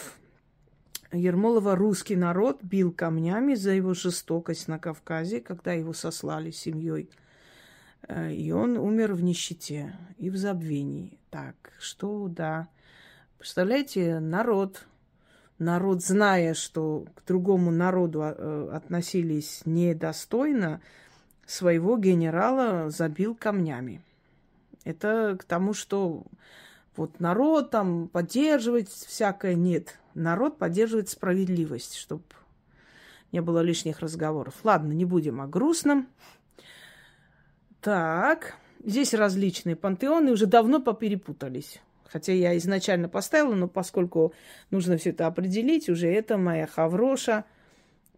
[1.11, 7.09] Ермолова русский народ бил камнями за его жестокость на Кавказе, когда его сослали семьей
[8.07, 11.19] Э, и он умер в нищете и в забвении.
[11.29, 12.67] Так, что да.
[13.37, 14.85] Представляете, народ,
[15.57, 20.81] народ, зная, что к другому народу э, относились недостойно,
[21.45, 24.01] своего генерала забил камнями.
[24.83, 26.23] Это к тому, что
[26.95, 29.55] вот народ там поддерживает всякое.
[29.55, 32.23] Нет, народ поддерживает справедливость, чтобы
[33.31, 34.55] не было лишних разговоров.
[34.63, 36.07] Ладно, не будем о грустном.
[37.81, 41.81] Так, здесь различные пантеоны уже давно поперепутались.
[42.05, 44.33] Хотя я изначально поставила, но поскольку
[44.69, 47.43] нужно все это определить, уже это моя Хавроша,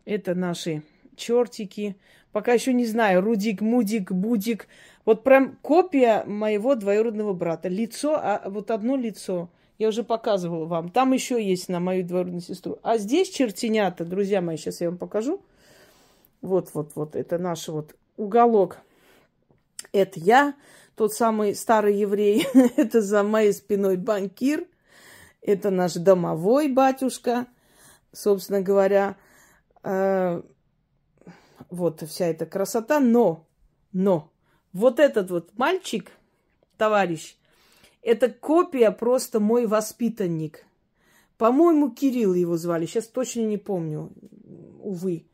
[0.04, 0.84] это наши
[1.16, 1.96] чертики.
[2.36, 4.68] Пока еще не знаю, Рудик, Мудик, Будик.
[5.06, 7.70] Вот прям копия моего двоюродного брата.
[7.70, 9.50] Лицо, а вот одно лицо.
[9.78, 10.90] Я уже показывала вам.
[10.90, 12.78] Там еще есть на мою двоюродную сестру.
[12.84, 15.42] А здесь чертенята, друзья мои, сейчас я вам покажу.
[16.42, 18.80] Вот, вот, вот, это наш вот уголок.
[19.94, 20.56] Это я,
[20.98, 22.46] тот самый старый еврей.
[22.76, 24.68] это за моей спиной банкир.
[25.42, 27.48] Это наш домовой батюшка,
[28.12, 29.16] собственно говоря.
[31.76, 33.02] Вот вся эта красота.
[33.02, 33.46] Но,
[33.92, 34.32] но,
[34.72, 36.10] вот этот вот мальчик,
[36.78, 37.36] товарищ,
[38.02, 40.66] это копия просто мой воспитанник.
[41.38, 44.14] По-моему, Кирилл его звали, сейчас точно не помню,
[44.82, 45.28] увы.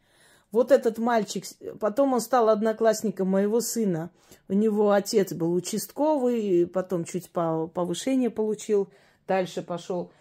[0.52, 1.46] Вот этот мальчик,
[1.80, 4.10] потом он стал одноклассником моего сына.
[4.50, 8.90] У него отец был участковый, потом чуть повышение получил,
[9.28, 10.12] дальше пошел.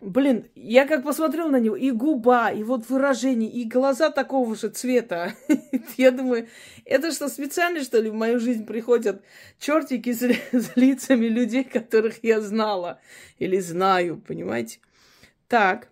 [0.00, 4.68] Блин, я как посмотрел на него, и губа, и вот выражение, и глаза такого же
[4.68, 5.34] цвета.
[5.96, 6.48] Я думаю,
[6.84, 9.22] это что, специально, что ли, в мою жизнь приходят
[9.58, 10.20] чертики с,
[10.52, 13.00] с лицами людей, которых я знала
[13.38, 14.78] или знаю, понимаете?
[15.48, 15.88] Так.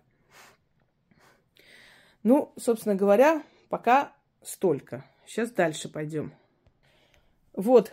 [2.23, 5.03] Ну, собственно говоря, пока столько.
[5.25, 6.33] Сейчас дальше пойдем.
[7.53, 7.91] Вот,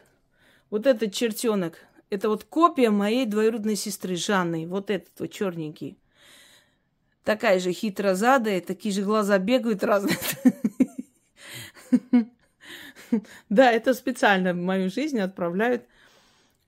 [0.70, 1.78] вот этот чертенок.
[2.10, 4.68] Это вот копия моей двоюродной сестры Жанны.
[4.68, 5.98] Вот этот вот черненький
[7.24, 10.18] такая же хитрозадая, такие же глаза бегают разные.
[13.48, 15.84] Да, это специально в мою жизнь отправляют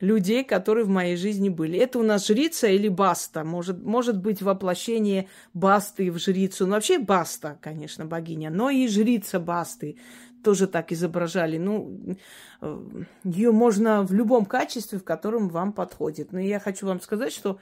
[0.01, 1.79] людей, которые в моей жизни были.
[1.79, 3.43] Это у нас жрица или баста?
[3.45, 6.67] Может, может быть воплощение басты в жрицу.
[6.67, 9.99] Ну, вообще баста, конечно, богиня, но и жрица басты
[10.45, 11.59] тоже так изображали.
[11.59, 12.17] Ну,
[12.61, 16.31] э, ее можно в любом качестве, в котором вам подходит.
[16.31, 17.59] Но я хочу вам сказать, что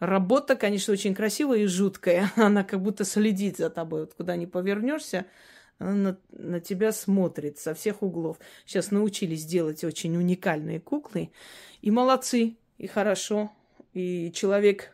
[0.00, 2.30] Работа, конечно, очень красивая и жуткая.
[2.36, 4.00] Она как будто следит за тобой.
[4.00, 5.26] Вот куда не повернешься,
[5.78, 8.38] она на, на тебя смотрит со всех углов.
[8.66, 11.30] Сейчас научились делать очень уникальные куклы.
[11.82, 13.52] И молодцы, и хорошо.
[13.94, 14.92] И человек,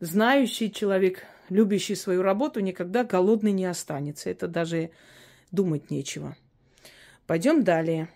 [0.00, 4.30] знающий человек, любящий свою работу, никогда голодный не останется.
[4.30, 4.90] Это даже
[5.52, 6.36] думать нечего.
[7.26, 8.08] Пойдем далее.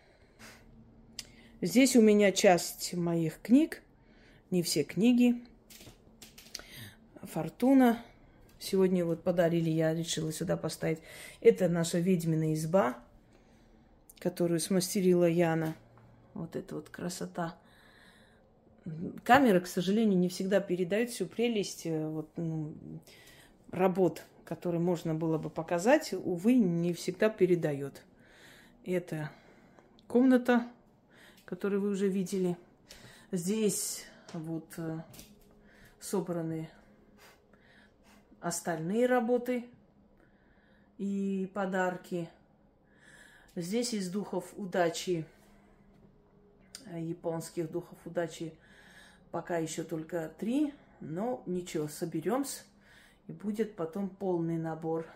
[1.60, 3.82] Здесь у меня часть моих книг,
[4.50, 5.40] не все книги.
[7.22, 8.02] Фортуна.
[8.58, 11.00] Сегодня вот подарили, я решила сюда поставить.
[11.40, 12.96] Это наша ведьмина изба,
[14.18, 15.74] которую смастерила Яна.
[16.34, 17.56] Вот это вот красота.
[19.24, 22.74] Камера, к сожалению, не всегда передает всю прелесть э, вот, ну,
[23.70, 26.12] работ, которые можно было бы показать.
[26.12, 28.02] Увы, не всегда передает.
[28.84, 29.30] Это
[30.08, 30.66] комната,
[31.44, 32.56] которую вы уже видели.
[33.30, 35.00] Здесь вот э,
[36.00, 36.68] собраны
[38.42, 39.64] остальные работы
[40.98, 42.28] и подарки.
[43.54, 45.24] Здесь из духов удачи,
[46.86, 48.52] э, японских духов удачи,
[49.30, 52.64] пока еще только три, но ничего, соберемся,
[53.28, 55.06] и будет потом полный набор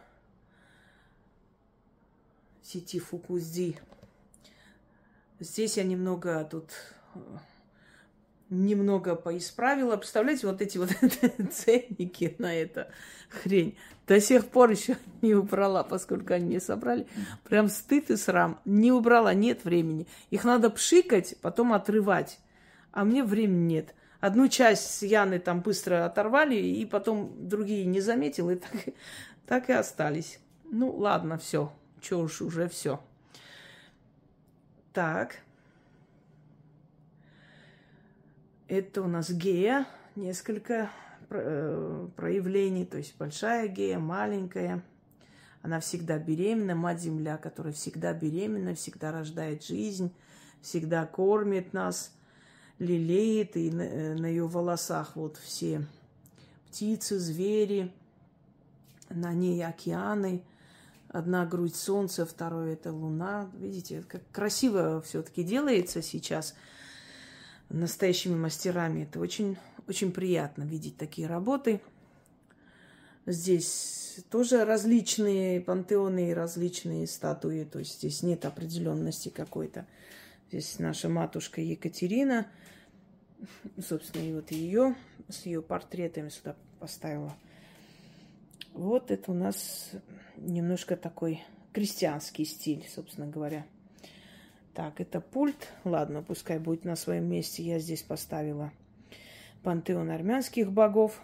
[2.63, 3.79] сети Фукузди.
[5.41, 6.71] Здесь я немного тут
[7.15, 7.19] э,
[8.51, 9.97] немного поисправила.
[9.97, 10.91] Представляете, вот эти вот
[11.53, 12.91] ценники на это
[13.29, 13.77] хрень.
[14.07, 17.07] До сих пор еще не убрала, поскольку они мне собрали.
[17.45, 18.61] Прям стыд и срам.
[18.65, 20.07] Не убрала, нет времени.
[20.31, 22.39] Их надо пшикать, потом отрывать.
[22.93, 23.95] А мне времени нет.
[24.21, 28.95] Одну часть с Яной там быстро оторвали, и потом другие не заметила, и так,
[29.47, 30.39] так и остались.
[30.65, 31.73] Ну, ладно, все.
[32.01, 33.01] Че уж, уже все.
[34.93, 35.37] Так.
[38.69, 39.87] Это у нас гея,
[40.17, 40.91] несколько
[41.31, 44.83] э, проявлений, то есть большая гея, маленькая.
[45.63, 50.13] Она всегда беременна, мать земля, которая всегда беременна, всегда рождает жизнь,
[50.63, 52.13] всегда кормит нас,
[52.81, 55.87] лелеет, и на, э, ее волосах вот все
[56.69, 57.93] птицы, звери,
[59.11, 60.43] на ней океаны,
[61.09, 63.49] Одна грудь солнца, второе это луна.
[63.55, 66.55] Видите, как красиво все-таки делается сейчас
[67.69, 69.05] настоящими мастерами.
[69.05, 69.57] Это очень,
[69.89, 71.81] очень приятно видеть такие работы.
[73.27, 77.65] Здесь тоже различные пантеоны и различные статуи.
[77.65, 79.87] То есть здесь нет определенности какой-то.
[80.49, 82.47] Здесь наша матушка Екатерина.
[83.85, 84.95] Собственно, и вот ее
[85.29, 87.35] с ее портретами сюда поставила.
[88.73, 89.91] Вот это у нас
[90.37, 91.43] немножко такой
[91.73, 93.67] крестьянский стиль, собственно говоря.
[94.77, 95.73] Так, это пульт.
[95.85, 97.63] Ладно, пускай будет на своем месте.
[97.63, 98.71] Я здесь поставила
[99.63, 101.19] пантеон армянских богов.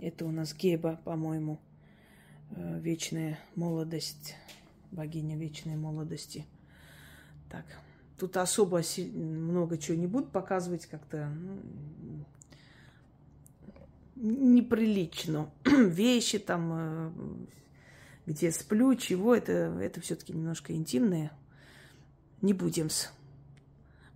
[0.00, 1.60] Это у нас Геба, по-моему,
[2.52, 4.34] э, вечная молодость,
[4.90, 6.46] богиня вечной молодости.
[7.50, 7.66] Так,
[8.18, 8.80] тут особо
[9.12, 12.24] много чего не буду показывать, как-то ну,
[14.16, 15.50] неприлично.
[15.66, 17.10] Вещи там, э,
[18.24, 21.32] где сплю, чего, это, это все-таки немножко интимное.
[22.42, 23.12] Не будем с.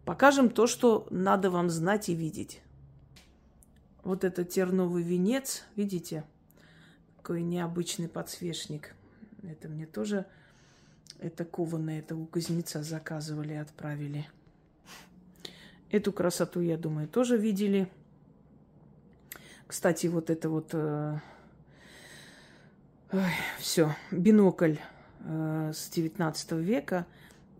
[0.05, 2.61] Покажем то, что надо вам знать и видеть.
[4.03, 6.25] Вот это терновый венец, видите?
[7.17, 8.95] Какой необычный подсвечник.
[9.43, 10.27] Это мне тоже,
[11.19, 14.29] это кованое, это у кузнеца заказывали, отправили.
[15.91, 17.91] Эту красоту, я думаю, тоже видели.
[19.67, 21.19] Кстати, вот это вот э,
[23.59, 24.77] все, бинокль
[25.21, 27.07] э, с 19 века.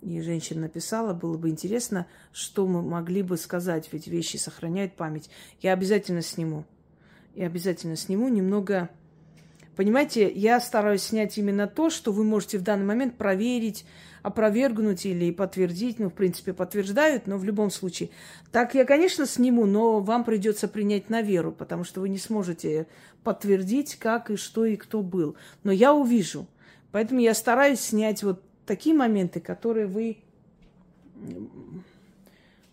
[0.05, 5.31] И женщина написала, было бы интересно, что мы могли бы сказать, ведь вещи сохраняют память.
[5.63, 6.67] Я обязательно сниму.
[7.35, 8.91] Я обязательно сниму немного
[9.77, 13.85] Понимаете, я стараюсь снять именно то, что вы можете в данный момент проверить,
[14.23, 15.99] опровергнуть или подтвердить.
[15.99, 18.11] Ну, в принципе, подтверждают, но в любом случае.
[18.53, 22.87] Так я, конечно, сниму, но вам придется принять на веру, потому что вы не сможете
[23.25, 25.35] подтвердить, как и что и кто был.
[25.65, 26.47] Но я увижу.
[26.93, 30.19] Поэтому я стараюсь снять вот такие моменты, которые вы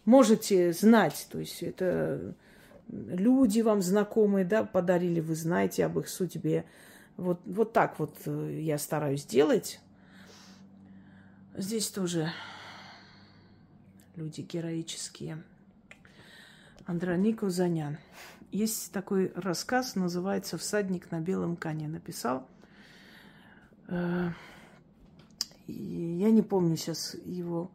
[0.06, 1.28] можете знать.
[1.32, 2.36] То есть это
[2.88, 6.66] люди вам знакомые, да, подарили, вы знаете об их судьбе.
[7.18, 9.80] Вот, вот так вот э, я стараюсь делать.
[11.56, 12.32] Здесь тоже
[14.16, 15.44] люди героические.
[16.86, 17.98] Андронико Занян.
[18.52, 21.88] Есть такой рассказ, называется «Всадник на белом коне».
[21.88, 22.48] Написал.
[23.88, 24.32] Э,
[25.72, 27.72] я не помню сейчас его.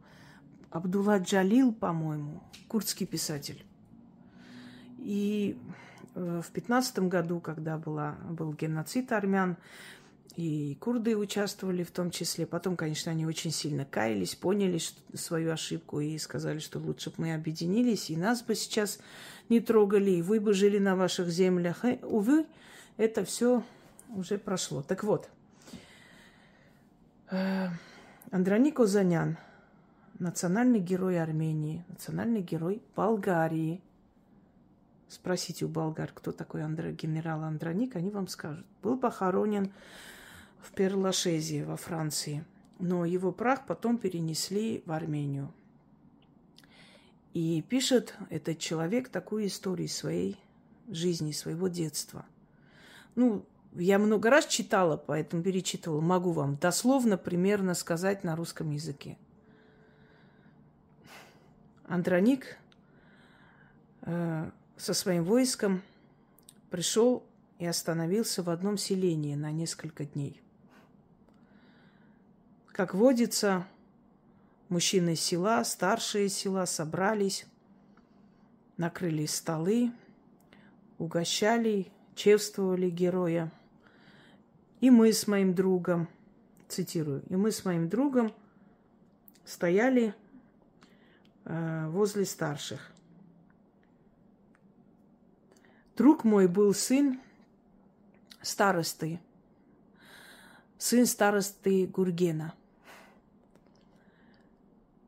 [0.69, 3.65] Абдулла Джалил, по-моему, курдский писатель.
[4.99, 5.57] И
[6.17, 9.55] Э, в пятнадцатом году, когда была, был геноцид армян,
[10.35, 12.47] и курды участвовали в том числе.
[12.47, 14.79] Потом, конечно, они очень сильно каялись, поняли
[15.13, 18.99] свою ошибку и сказали, что лучше бы мы объединились, и нас бы сейчас
[19.49, 21.85] не трогали, и вы бы жили на ваших землях.
[21.85, 22.47] И, увы,
[22.97, 23.63] это все
[24.15, 24.81] уже прошло.
[24.81, 25.29] Так вот, э,
[28.31, 29.37] Андроник Озанян,
[30.19, 33.81] национальный герой Армении, национальный герой Болгарии–
[35.07, 38.65] Спросите у болгар, кто такой Андре, генерал Андроник, они вам скажут.
[38.81, 39.71] Был похоронен
[40.59, 42.43] в Перлашезе во Франции,
[42.79, 45.53] но его прах потом перенесли в Армению.
[47.33, 50.37] И пишет этот человек такую историю своей
[50.89, 52.25] жизни, своего детства.
[53.15, 53.45] Ну,
[53.79, 56.01] я много раз читала, поэтому перечитывала.
[56.01, 59.17] Могу вам дословно примерно сказать на русском языке.
[61.85, 62.57] Андроник
[64.01, 65.81] э, со своим войском
[66.69, 67.23] пришел
[67.59, 70.41] и остановился в одном селении на несколько дней.
[72.67, 73.65] Как водится,
[74.69, 77.45] мужчины села, старшие села собрались,
[78.77, 79.91] накрыли столы,
[80.97, 83.51] угощали, чествовали героя.
[84.79, 86.07] И мы с моим другом,
[86.67, 88.33] цитирую, и мы с моим другом
[89.43, 90.13] стояли
[91.45, 92.91] э, возле старших.
[95.95, 97.19] Друг мой был сын
[98.41, 99.19] старосты,
[100.77, 102.53] сын старосты Гургена.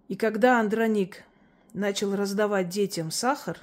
[0.07, 1.23] И когда Андроник
[1.73, 3.59] начал раздавать детям сахар,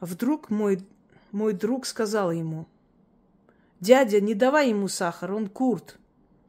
[0.00, 0.84] вдруг мой,
[1.30, 2.66] мой друг сказал ему,
[3.80, 5.98] «Дядя, не давай ему сахар, он курд,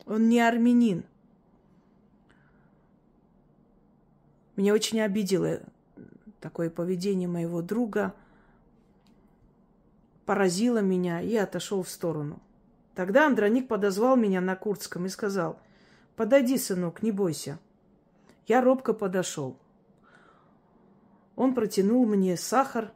[0.05, 1.03] он не армянин».
[4.55, 5.59] Меня очень обидело
[6.39, 8.13] такое поведение моего друга–
[10.25, 12.41] поразило меня и отошел в сторону.
[12.95, 15.59] Тогда Андроник подозвал меня на курдском и сказал,
[16.15, 17.59] «Подойди, сынок, не бойся».
[18.47, 19.57] Я робко подошел.
[21.35, 22.91] Он протянул мне сахар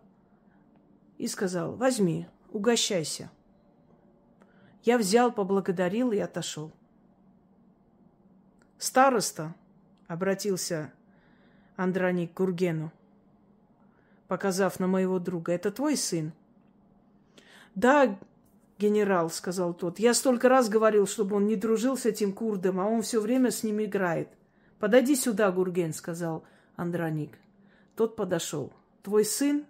[1.18, 3.30] и сказал, «Возьми, угощайся».
[4.84, 6.72] Я взял, поблагодарил и отошел.
[8.78, 9.54] Староста,
[10.08, 10.94] обратился
[11.76, 12.92] Андроник к Гургену,
[14.28, 16.32] показав на моего друга, это твой сын?
[17.76, 18.18] Да,
[18.78, 22.86] генерал, сказал тот, я столько раз говорил, чтобы он не дружил с этим курдом, а
[22.86, 24.30] он все время с ним играет.
[24.80, 26.46] Подойди сюда, Гурген, сказал
[26.78, 27.38] Андроник.
[27.96, 28.72] Тот подошел.
[29.04, 29.66] Твой сын,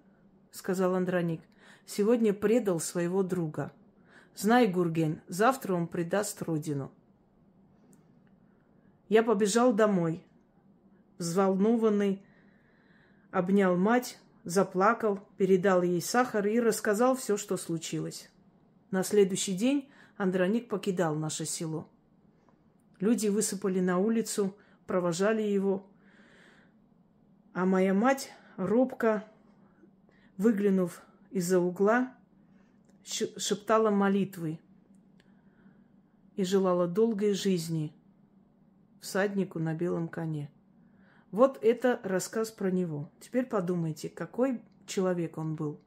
[0.51, 1.41] сказал Андроник,
[1.87, 3.71] сегодня предал своего друга.
[4.41, 6.93] Знай, Гурген, завтра он предаст родину.
[9.09, 10.23] Я побежал домой,
[11.17, 12.23] взволнованный,
[13.31, 18.31] обнял мать, заплакал, передал ей сахар и рассказал все, что случилось.
[18.91, 21.89] На следующий день Андроник покидал наше село.
[23.01, 24.55] Люди высыпали на улицу,
[24.87, 25.85] провожали его.
[27.51, 29.25] А моя мать, робко,
[30.37, 32.15] выглянув из-за угла,
[33.09, 34.59] шептала молитвы
[36.35, 37.93] и желала долгой жизни
[39.01, 40.49] всаднику на белом коне.
[41.31, 43.09] Вот это рассказ про него.
[43.19, 45.79] Теперь подумайте, какой человек он был.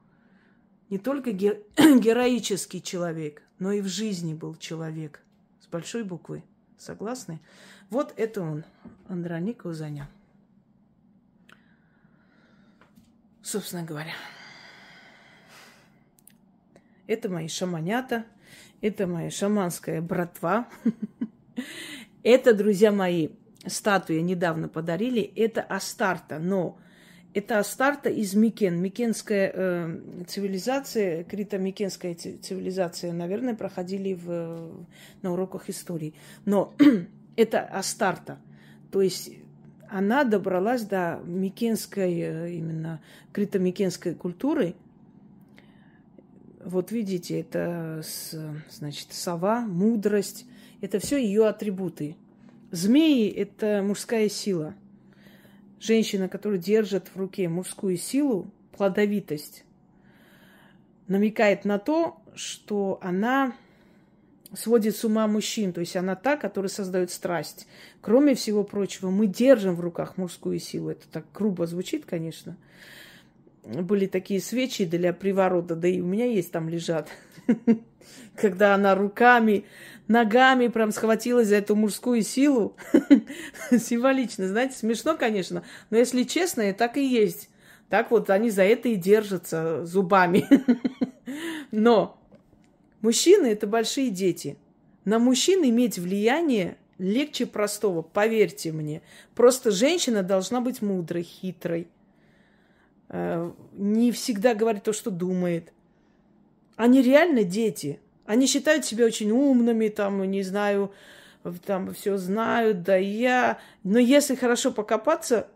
[0.88, 5.22] Не только ге- героический человек, но и в жизни был человек.
[5.60, 6.44] С большой буквы.
[6.78, 7.40] Согласны?
[7.90, 8.64] Вот это он,
[9.08, 10.08] Андроник Узаня.
[13.42, 14.14] Собственно говоря.
[17.12, 18.24] Это мои шаманята,
[18.80, 20.66] это моя шаманская братва.
[22.22, 23.28] Это, друзья мои,
[23.66, 25.20] статуи недавно подарили.
[25.20, 26.78] Это Астарта, но
[27.34, 28.80] это Астарта из Микен.
[28.80, 34.86] Микенская э, цивилизация, крито-микенская цивилизация, наверное, проходили в,
[35.20, 36.14] на уроках истории.
[36.46, 36.72] Но
[37.36, 38.38] это Астарта.
[38.90, 39.32] То есть
[39.90, 43.02] она добралась до микенской, э, именно
[43.34, 44.76] крито-микенской культуры.
[46.64, 48.02] Вот видите, это,
[48.70, 50.46] значит, сова, мудрость.
[50.80, 52.16] Это все ее атрибуты.
[52.70, 54.74] Змеи– это мужская сила.
[55.80, 59.64] Женщина, которая держит в руке мужскую силу, плодовитость,
[61.08, 63.54] намекает на то, что она
[64.54, 65.72] сводит с ума мужчин.
[65.72, 67.66] То есть она та, которая создает страсть.
[68.00, 70.90] Кроме всего прочего, мы держим в руках мужскую силу.
[70.90, 72.56] Это так грубо звучит, конечно.
[73.64, 77.08] Были такие свечи для приворота, да и у меня есть там лежат.
[78.36, 79.64] Когда она руками,
[80.08, 82.76] ногами прям схватилась за эту мужскую силу.
[83.70, 85.62] Символично, знаете, смешно, конечно.
[85.90, 87.50] Но если честно, так и есть.
[87.88, 90.46] Так вот они за это и держатся зубами.
[91.70, 92.18] Но
[93.02, 94.56] Мужчины– это большие дети.
[95.04, 99.02] На мужчин иметь влияние легче простого, поверьте мне.
[99.34, 101.88] Просто женщина должна быть мудрой, хитрой.
[103.12, 105.72] Э, не всегда говорит то, что думает.
[106.76, 108.00] Они реально дети.
[108.26, 110.92] Они считают себя очень умными, там, не знаю,
[111.64, 113.58] там все знают, да я.
[113.84, 115.46] Но если хорошо покопаться,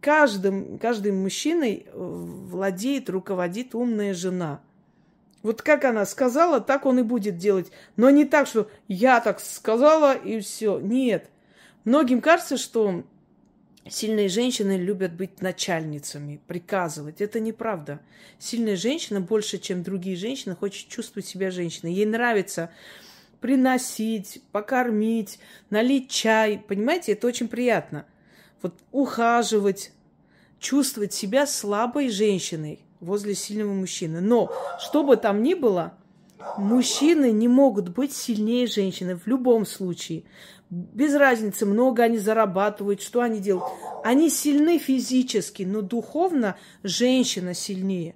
[0.00, 4.60] каждым, каждым мужчиной э, владеет, руководит умная жена–
[5.42, 7.72] вот как она сказала, так он и будет делать.
[7.96, 10.78] Но не так, что я так сказала и все.
[10.78, 11.30] Нет.
[11.84, 13.04] Многим кажется, что
[13.88, 17.20] сильные женщины любят быть начальницами, приказывать.
[17.20, 18.00] Это неправда.
[18.38, 21.94] Сильная женщина больше, чем другие женщины, хочет чувствовать себя женщиной.
[21.94, 22.70] Ей нравится
[23.40, 25.38] приносить, покормить,
[25.70, 26.62] налить чай.
[26.66, 28.06] Понимаете, это очень приятно.
[28.62, 29.92] Вот ухаживать,
[30.58, 34.20] чувствовать себя слабой женщиной возле сильного мужчины.
[34.20, 35.94] Но, что бы там ни было,
[36.58, 40.24] мужчины не могут быть сильнее женщины в любом случае.
[40.70, 43.66] Без разницы, много они зарабатывают, что они делают.
[44.04, 48.14] Они сильны физически, но духовно женщина сильнее.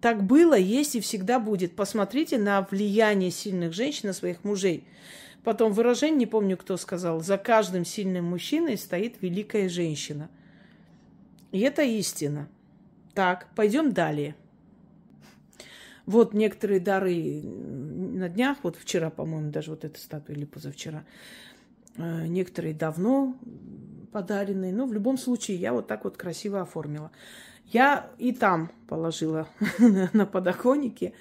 [0.00, 1.74] Так было, есть и всегда будет.
[1.74, 4.86] Посмотрите на влияние сильных женщин на своих мужей.
[5.42, 10.30] Потом выражение, не помню, кто сказал, за каждым сильным мужчиной стоит великая женщина.
[11.50, 12.48] И это истина.
[13.14, 14.36] Так, пойдем далее.
[16.04, 21.04] Вот некоторые дары на днях, вот вчера, по-моему, даже вот эта статуя или позавчера,
[21.98, 23.36] некоторые давно
[24.12, 24.72] подаренные.
[24.72, 27.10] Но в любом случае я вот так вот красиво оформила.
[27.66, 31.12] Я и там положила на подоконнике.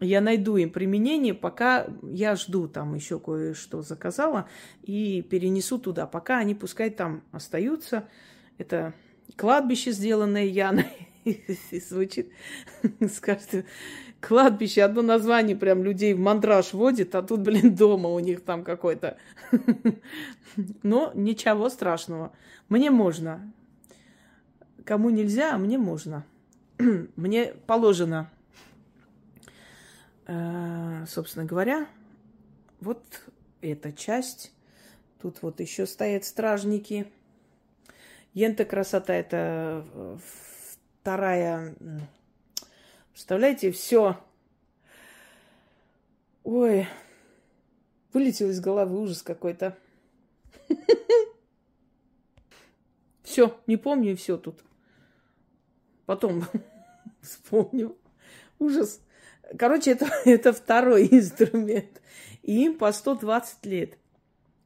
[0.00, 4.48] Я найду им применение, пока я жду там еще кое-что заказала
[4.82, 6.06] и перенесу туда.
[6.06, 8.08] Пока они пускай там остаются.
[8.58, 8.94] Это
[9.36, 11.11] кладбище, сделанное Яной.
[11.88, 12.32] звучит,
[13.12, 13.64] скажете,
[14.20, 18.64] кладбище, одно название прям людей в мандраж водит, а тут, блин, дома у них там
[18.64, 19.18] какой-то.
[20.82, 22.32] Но ничего страшного.
[22.68, 23.52] Мне можно.
[24.84, 26.24] Кому нельзя, а мне можно.
[27.16, 28.30] Мне положено,
[30.26, 31.86] э, собственно говоря,
[32.80, 33.02] вот
[33.60, 34.52] эта часть
[35.22, 37.06] Тут вот еще стоят стражники.
[38.34, 39.86] Ента красота это
[41.02, 41.74] вторая.
[43.12, 44.18] Представляете, все.
[46.44, 46.86] Ой,
[48.12, 49.76] вылетел из головы ужас какой-то.
[53.24, 54.62] Все, не помню и все тут.
[56.06, 56.44] Потом
[57.20, 57.96] вспомню.
[58.58, 59.00] Ужас.
[59.58, 62.00] Короче, это, это второй инструмент.
[62.42, 63.98] И им по 120 лет.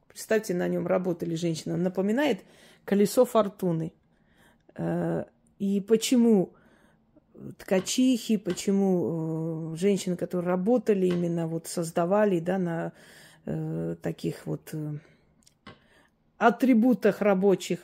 [0.09, 1.77] Представьте, на нем работали женщины.
[1.77, 2.43] Напоминает
[2.83, 3.93] колесо фортуны.
[5.59, 6.53] Э, и почему
[7.57, 12.93] ткачихи, почему э, женщины, которые работали именно, вот создавали, да, на
[13.45, 14.73] э, таких вот
[16.37, 17.79] атрибутах рабочих,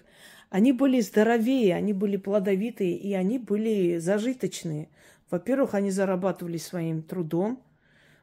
[0.49, 4.89] они были здоровее, они были плодовитые, и они были зажиточные.
[5.32, 7.63] Во-первых, они зарабатывали своим трудом,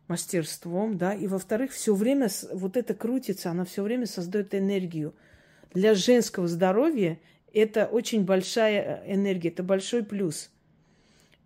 [0.06, 5.14] мастерством, да, и во-вторых, все время вот это крутится, она все время создает энергию.
[5.72, 7.18] Для женского здоровья
[7.52, 10.50] это очень большая э, энергия, это большой плюс.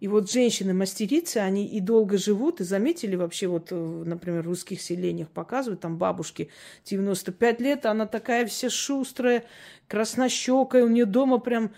[0.01, 4.83] И вот женщины-мастерицы, они и долго живут, и заметили вообще, вот, э, например, в русских
[4.83, 6.51] селениях показывают, там бабушки
[6.85, 9.45] 95 лет, она такая вся шустрая,
[9.89, 11.73] краснощекая, у нее дома прям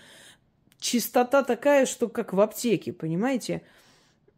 [0.81, 3.63] чистота такая, что как в аптеке, понимаете?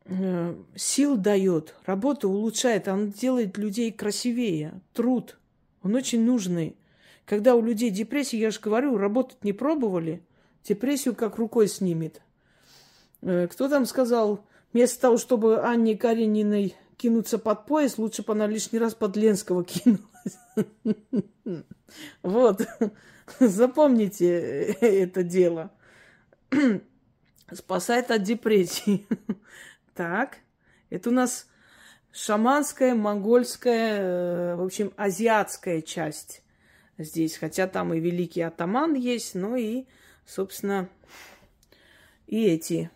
[0.05, 5.39] Э, сил дает, работу улучшает, он делает людей красивее, труд,
[5.83, 6.77] он очень нужный.
[7.29, 10.23] Когда у людей депрессия, я же говорю, работать не пробовали,
[10.65, 12.23] депрессию как рукой снимет.
[13.21, 18.47] Э, кто там сказал, вместо того, чтобы Анне Карениной кинуться под пояс, лучше бы она
[18.47, 20.05] лишний раз под Ленского кинулась.
[22.23, 22.67] Вот.
[23.41, 25.71] Запомните это дело.
[27.53, 29.07] Спасает от депрессии.
[29.95, 30.39] Так,
[30.91, 31.47] это у нас
[32.13, 36.43] шаманская, монгольская, э, в общем, азиатская часть
[36.99, 37.37] здесь.
[37.37, 39.87] Хотя там и великий атаман есть, но и,
[40.27, 40.89] собственно,
[42.27, 42.91] и эти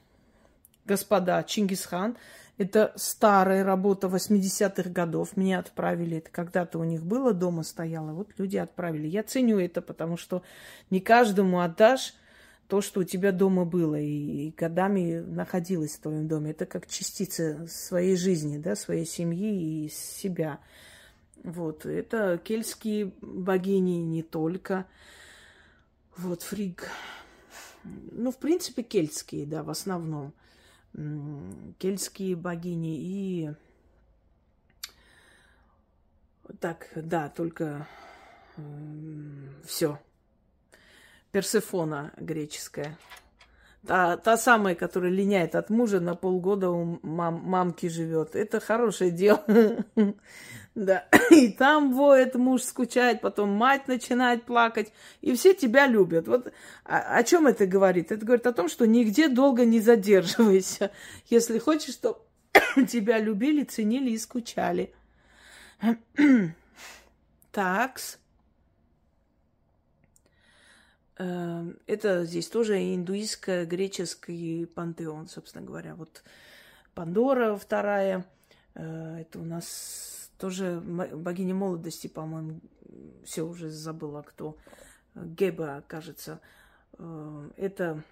[0.85, 2.17] господа Чингисхан.
[2.59, 5.37] Это старая работа 80-х годов.
[5.37, 6.19] Меня отправили.
[6.19, 8.13] Это когда-то у них было, дома стояло.
[8.13, 9.09] Вот люди отправили.
[9.09, 10.43] Я ценю это, потому что
[10.91, 12.15] не каждому отдашь
[12.69, 16.53] то, что у тебя дома было и, годами находилось в твоем доме.
[16.53, 20.61] Это как частица своей жизни, да, своей семьи и себя.
[21.43, 21.87] Вот.
[21.87, 24.87] Это кельтские богини не только.
[26.17, 26.89] Вот, фриг.
[27.85, 30.33] Ну, в принципе, кельтские, да, в основном
[31.79, 33.51] кельтские богини и
[36.61, 37.89] так, да, только
[39.65, 39.99] все.
[41.31, 42.99] Персефона греческая.
[43.87, 48.37] Та, та самая, которая линяет от мужа, на полгода у мам, мамки живет.
[48.37, 49.45] Это хорошее дело.
[50.75, 51.07] Да.
[51.31, 54.93] И там воет, муж скучает, потом мать начинает плакать.
[55.21, 56.29] И все тебя любят.
[56.29, 56.53] Вот
[56.85, 58.11] о, о чем это говорит?
[58.11, 60.91] Это говорит о том, что нигде долго не задерживайся.
[61.29, 62.21] Если хочешь, чтобы
[62.89, 64.95] тебя любили, ценили и скучали.
[67.53, 68.19] Такс.
[71.19, 75.95] Эм, это здесь тоже индуистско-греческий пантеон, собственно говоря.
[75.95, 76.23] Вот
[76.95, 78.25] Пандора вторая.
[78.75, 82.61] Э, это у нас тоже богиня молодости, по-моему.
[83.25, 84.57] Все уже забыла, кто.
[85.15, 86.41] Геба, кажется.
[86.99, 88.03] Э, это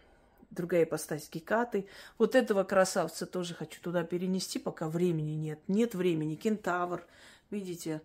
[0.51, 1.89] другая ипостась Гекаты.
[2.19, 5.59] Вот этого красавца тоже хочу туда перенести, пока времени нет.
[5.67, 6.37] Нет времени.
[6.37, 7.05] Кентавр,
[7.51, 8.01] видите,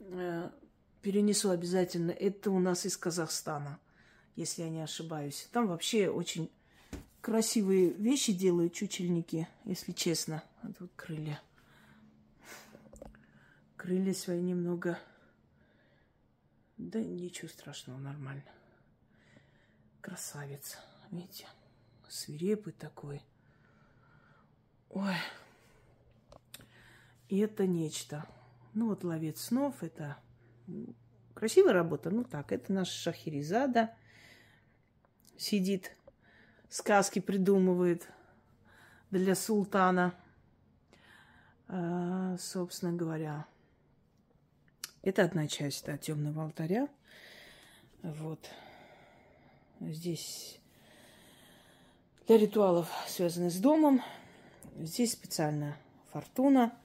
[0.00, 0.50] э,
[1.00, 2.10] перенесу обязательно.
[2.10, 3.78] Это у нас из Казахстана
[4.36, 5.48] если я не ошибаюсь.
[5.52, 6.50] Там вообще очень
[7.20, 10.42] красивые вещи делают чучельники, если честно.
[10.78, 11.40] Тут крылья.
[13.82, 14.96] Крылья свои немного...
[16.78, 18.44] Да ничего страшного, нормально.
[20.00, 20.78] Красавец,
[21.10, 21.48] видите?
[22.08, 23.20] Свирепый такой.
[24.88, 25.16] Ой.
[27.28, 28.24] И это нечто.
[28.72, 30.16] Ну вот ловец снов, это
[31.34, 32.10] красивая работа.
[32.10, 33.96] Ну так, это наш Шахерезада
[35.36, 35.90] сидит,
[36.68, 38.08] сказки придумывает
[39.10, 40.14] для султана.
[41.66, 43.48] А, собственно говоря,
[45.02, 46.88] это одна часть да, темного алтаря.
[48.02, 48.48] Вот.
[49.80, 50.60] Здесь
[52.26, 54.02] для ритуалов, связанных с домом.
[54.78, 55.76] Здесь специально
[56.12, 56.76] фортуна,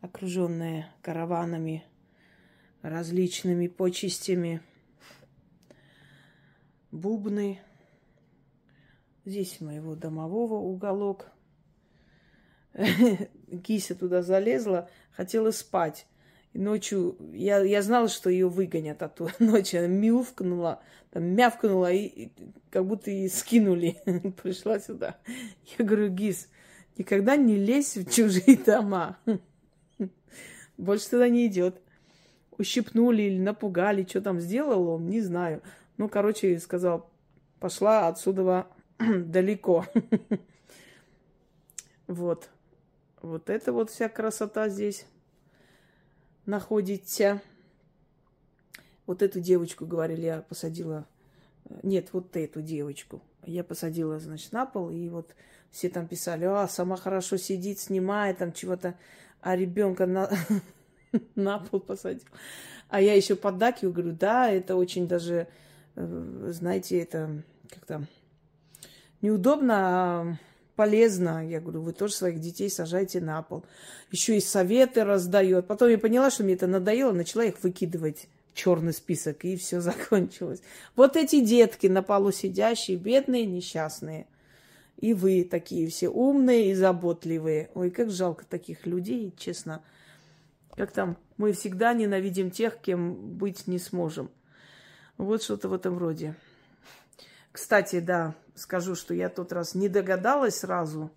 [0.00, 1.84] окруженная караванами,
[2.82, 4.60] различными почестями,
[6.90, 7.60] бубны–
[9.24, 11.30] Здесь моего домового уголок.
[13.62, 16.06] Кися туда залезла, хотела спать.
[16.54, 19.32] Ночью я, я знала, что ее выгонят оттуда.
[19.38, 22.32] Ночью она мяукнула, там, мявкнула, и, и
[22.70, 23.96] как будто и скинули.
[24.42, 25.16] Пришла сюда.
[25.78, 26.48] Я говорю, Гиз,
[26.98, 29.18] никогда не лезь в чужие дома.
[30.76, 31.80] Больше туда не идет.
[32.58, 35.62] Ущипнули или напугали, что там сделал он, не знаю.
[35.96, 37.10] Ну, короче, сказал,
[37.60, 38.66] пошла отсюда
[38.98, 39.86] далеко.
[42.06, 42.50] Вот.
[43.22, 45.06] Вот это вот вся красота здесь
[46.46, 47.40] находится.
[49.06, 51.06] Вот эту девочку, говорили, я посадила.
[51.82, 53.20] Нет, вот эту девочку.
[53.44, 55.34] Я посадила, значит, на пол, и вот
[55.70, 58.94] все там писали, а, сама хорошо сидит, снимает там чего-то,
[59.40, 60.30] а ребенка на,
[61.34, 62.28] на пол посадил.
[62.88, 65.48] А я еще поддакиваю, говорю, да, это очень даже,
[65.96, 68.06] э, знаете, это как-то
[69.22, 70.36] неудобно, а
[70.76, 71.46] полезно.
[71.46, 73.64] Я говорю, вы тоже своих детей сажайте на пол.
[74.10, 75.66] Еще и советы раздает.
[75.66, 79.80] Потом я поняла, что мне это надоело, начала их выкидывать в черный список, и все
[79.82, 80.62] закончилось.
[80.96, 84.26] Вот эти детки на полу сидящие, бедные, несчастные.
[84.98, 87.70] И вы такие все умные и заботливые.
[87.74, 89.82] Ой, как жалко таких людей, честно.
[90.76, 94.30] Как там, мы всегда ненавидим тех, кем быть не сможем.
[95.18, 96.36] Вот что-то в этом роде.
[97.52, 101.10] Кстати, да, скажу, что я тот раз не догадалась сразу.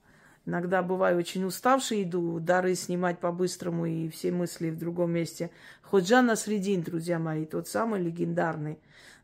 [0.46, 5.50] Иногда бываю очень уставшей, иду дары снимать по-быстрому и все мысли в другом месте.
[5.82, 8.78] Ходжан Насредин, друзья мои, тот самый легендарный,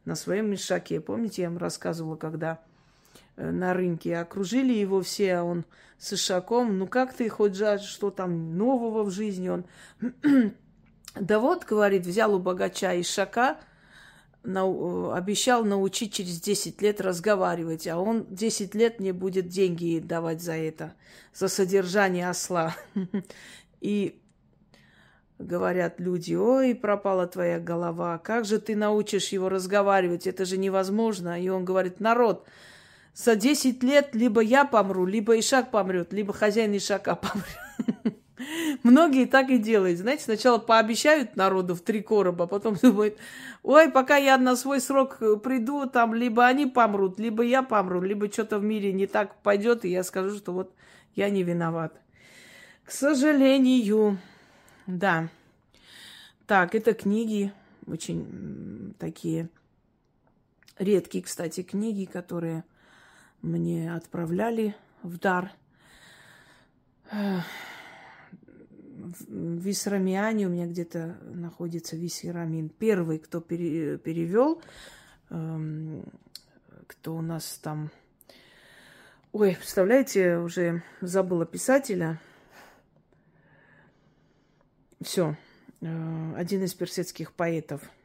[0.05, 0.99] на своем мешаке.
[0.99, 2.59] Помните, я вам рассказывала, когда
[3.35, 5.65] э, на рынке окружили его все, а он
[5.99, 6.79] с ишаком.
[6.79, 9.49] Ну как ты, Ходжа, что там нового в жизни?
[9.49, 9.65] Он,
[11.15, 13.59] да вот, говорит, взял у богача ишака–
[14.43, 20.41] на, обещал научить через 10 лет разговаривать, а он 10 лет мне будет деньги давать
[20.41, 20.93] за это,
[21.33, 22.75] за содержание осла.
[23.81, 24.19] И
[25.37, 31.41] говорят люди, ой, пропала твоя голова, как же ты научишь его разговаривать, это же невозможно.
[31.41, 32.47] И он говорит, народ,
[33.13, 37.90] за 10 лет либо я помру, либо Ишак помрет, либо хозяин Ишака помрет.
[38.83, 39.99] Многие так и делают.
[39.99, 43.17] Знаете, сначала пообещают народу в три короба, потом думают,
[43.63, 48.01] ой, пока я на свой срок э, приду, там либо они помрут, либо я помру,
[48.01, 50.73] либо что-то в мире не так пойдет, и я скажу, что вот
[51.15, 51.93] я не виноват.
[52.83, 54.17] К сожалению,
[54.87, 55.29] да.
[56.47, 57.53] Так, это книги,
[57.87, 59.49] очень такие
[60.77, 62.63] редкие, кстати, книги, которые
[63.41, 65.51] мне отправляли в дар
[69.01, 72.69] в Висрамиане у меня где-то находится Висрамин.
[72.69, 74.61] Первый, кто пере, перевел,
[75.29, 76.03] эм,
[76.87, 77.89] кто у нас там...
[79.31, 82.19] Ой, представляете, уже забыла писателя.
[85.01, 85.37] Все.
[85.81, 87.81] Э, один из персидских поэтов–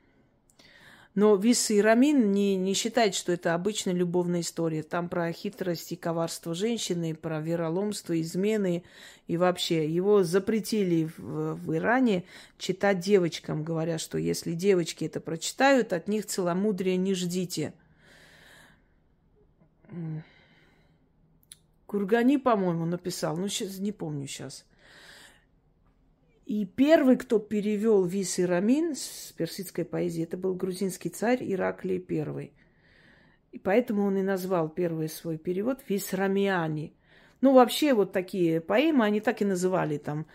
[1.17, 4.83] но Вис и Рамин не, не считает, что это обычная любовная история.
[4.83, 8.85] Там про хитрость и коварство женщины, про вероломство, измены.
[9.27, 12.25] И вообще, его запретили в, в Иране
[12.59, 17.73] читать девочкам, говоря, что если девочки это прочитают, от них целомудрия не ждите.
[21.87, 23.39] Кургани, по-моему, написал.
[23.39, 24.66] Ну, сейчас не помню сейчас.
[26.47, 32.03] И первый, кто перевел Вис и Рамин с персидской поэзии, это был грузинский царь Ираклий
[32.09, 32.53] I.
[33.51, 36.95] И поэтому он и назвал первый свой перевод Висрамиани.
[37.41, 40.27] Ну, вообще, вот такие поэмы, они так и называли там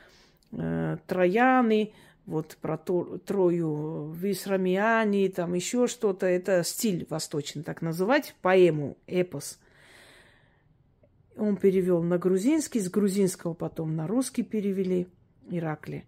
[0.51, 1.93] э, Трояны,
[2.25, 6.25] вот про Трою Висрамиани, там еще что-то.
[6.25, 9.59] Это стиль восточный, так называть, поэму, эпос.
[11.37, 15.07] Он перевел на грузинский, с грузинского потом на русский перевели–
[15.51, 16.05] Иракли.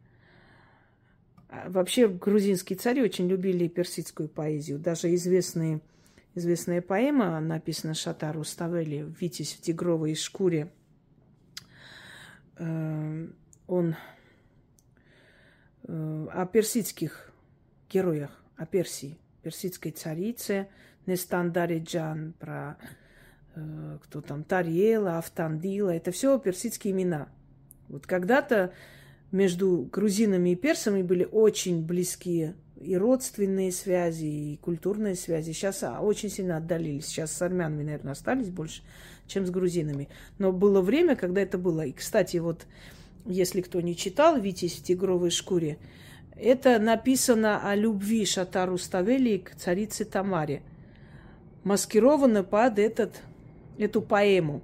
[1.49, 4.79] А вообще грузинские цари очень любили персидскую поэзию.
[4.79, 5.81] Даже известные,
[6.33, 10.71] известная поэма, написана Шатару Ставели «Витязь в тигровой шкуре».
[12.57, 13.27] Э,
[13.67, 13.95] он
[15.83, 17.31] э, о персидских
[17.89, 20.67] героях, о Персии, персидской царице
[21.05, 22.77] Нестандаре Джан, про
[23.55, 25.89] э, кто там, Тарьела, Автандила.
[25.89, 27.27] Это все персидские имена.
[27.89, 28.73] Вот когда-то
[29.33, 35.53] между грузинами и персами были очень близкие и родственные связи, и культурные связи.
[35.53, 37.07] Сейчас а, очень сильно отдалились.
[37.07, 38.83] Сейчас с армянами, наверное, остались больше,
[39.25, 40.07] чем с грузинами.
[40.37, 41.81] Но было время, когда это было.
[41.81, 42.67] И, кстати, вот
[43.25, 45.79] если кто не читал «Витязь в тигровой шкуре»,
[46.35, 50.61] это написано о любви Шатару Ставели к царице Тамаре.
[51.63, 53.21] Маскировано под этот,
[53.79, 54.61] эту поэму.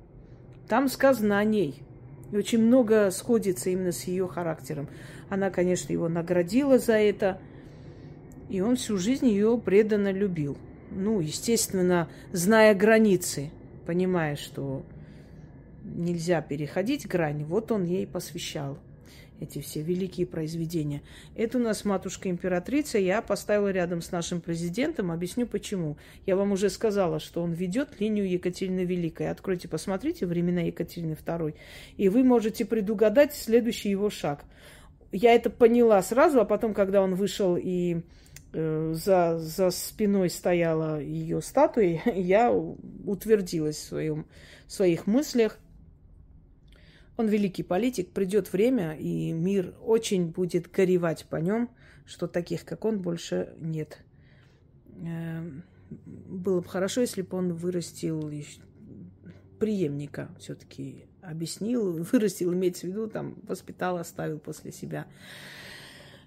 [0.68, 1.82] Там сказано о ней–
[2.32, 4.88] И очень много сходится именно с ее характером.
[5.30, 7.40] Она, конечно, его наградила за это,
[8.50, 10.58] и он всю жизнь ее преданно любил.
[10.92, 13.52] Ну, естественно, зная границы,
[13.86, 14.84] понимая, что
[15.84, 18.78] нельзя переходить грани, вот он ей посвящал
[19.40, 21.02] эти все великие произведения.
[21.36, 25.98] Это у нас матушка-императрица, я поставила рядом с нашим президентом, объясню почему.
[26.26, 29.30] Я вам уже сказала, что он ведет линию Екатерины Великой.
[29.30, 31.56] Откройте, посмотрите времена Екатерины II,
[31.98, 34.44] и вы можете предугадать следующий его шаг.
[35.12, 38.02] Я это поняла сразу, а потом, когда он вышел и
[38.54, 44.26] э, за, за спиной стояла ее статуя, я утвердилась в, своем,
[44.68, 45.58] в своих мыслях–
[47.20, 51.70] он великий политик, придет время, и мир очень будет горевать по нем,
[52.06, 54.00] что таких, как он, больше нет.
[55.02, 58.32] Эм, было бы хорошо, если бы он вырастил
[59.60, 65.06] преемника, все-таки объяснил, вырастил, имеется в виду, там, воспитал, оставил после себя.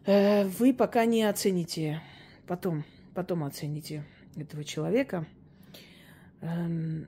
[0.04, 2.02] Э, вы пока не оцените,
[2.46, 2.84] потом,
[3.14, 4.04] потом оцените
[4.36, 5.26] этого человека.
[6.42, 7.06] Эм,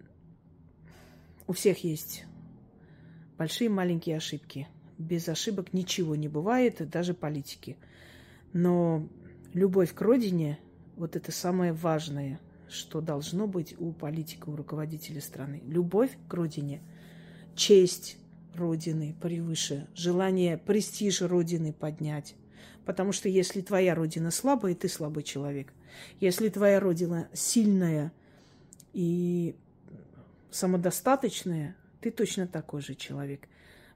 [1.47, 2.25] у всех есть
[3.37, 4.69] большие маленькие ошибки.
[4.99, 7.77] Без ошибок ничего не бывает, даже политики.
[8.53, 9.09] Но
[9.53, 10.59] любовь к родине,
[10.97, 15.61] вот это самое важное, что должно быть у политика, у руководителя страны.
[15.67, 16.81] Любовь к родине,
[17.57, 18.19] честь
[18.55, 22.37] родины превыше, желание престиж родины поднять.
[22.85, 25.73] Потому что если твоя родина слабая, ты слабый человек.
[26.21, 28.13] Если твоя родина сильная
[28.93, 29.57] и
[30.51, 33.49] самодостаточная, ты точно такой же человек.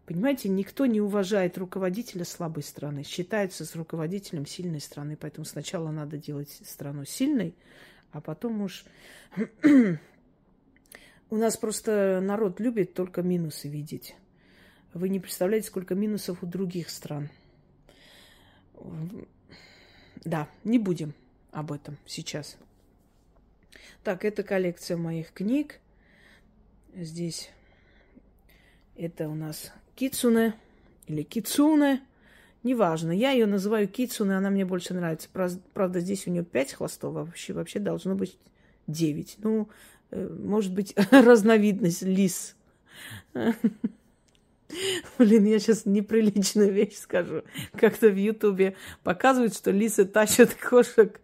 [0.07, 5.15] Понимаете, никто не уважает руководителя слабой страны, считается с руководителем сильной страны.
[5.21, 7.55] Поэтому сначала надо делать страну сильной,
[8.11, 8.87] а потом уж...
[11.31, 14.17] У нас просто народ любит только минусы видеть.
[14.95, 17.29] Вы не представляете, сколько минусов у других стран.
[20.25, 21.13] Да, не будем
[21.51, 22.57] об этом сейчас.
[24.03, 25.79] Так, это коллекция моих книг.
[26.95, 27.51] Здесь
[28.99, 30.55] это у нас Кицуне
[31.07, 32.03] или Кицуне.
[32.65, 33.13] Неважно.
[33.13, 35.29] Я ее называю Кицуне, она мне больше нравится.
[35.73, 38.37] Правда, здесь у нее пять хвостов, а вообще, вообще должно быть
[38.87, 39.37] девять.
[39.39, 39.69] Ну,
[40.11, 42.57] э, может быть, разновидность лис.
[45.19, 47.43] Блин, я сейчас неприличную вещь скажу.
[47.73, 51.21] Как-то в Ютубе показывают, что лисы тащат кошек,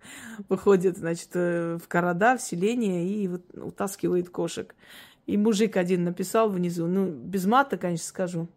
[0.48, 4.74] выходят, значит, э, в города, в селение и вот утаскивают кошек.
[5.26, 8.48] И мужик один написал внизу, ну, без мата, конечно, скажу.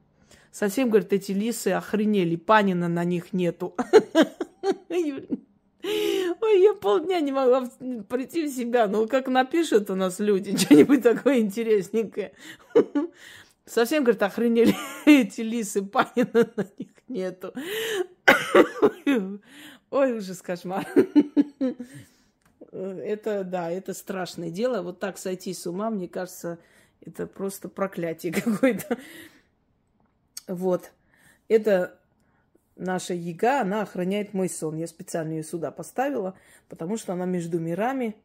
[0.51, 3.75] Совсем, говорит, эти лисы охренели, панина на них нету.
[4.89, 7.69] Ой, я полдня не могла
[8.09, 8.87] прийти в себя.
[8.87, 12.33] Ну, как напишут у нас люди что-нибудь такое интересненькое.
[13.65, 17.53] Совсем, говорит, охренели эти лисы, панина на них нету.
[19.89, 20.85] Ой, ужас, кошмар.
[22.71, 24.81] Э, это, да, это страшное дело.
[24.81, 26.59] Вот так сойти с ума, мне кажется,
[27.05, 28.97] это просто проклятие какое-то.
[30.47, 30.91] Вот.
[31.47, 31.97] Это
[32.75, 34.77] наша яга, она охраняет мой сон.
[34.77, 36.35] Я специально ее сюда поставила,
[36.69, 38.15] потому что она между мирами,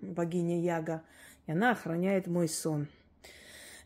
[0.00, 1.02] богиня Яга,
[1.46, 2.88] и она охраняет мой сон.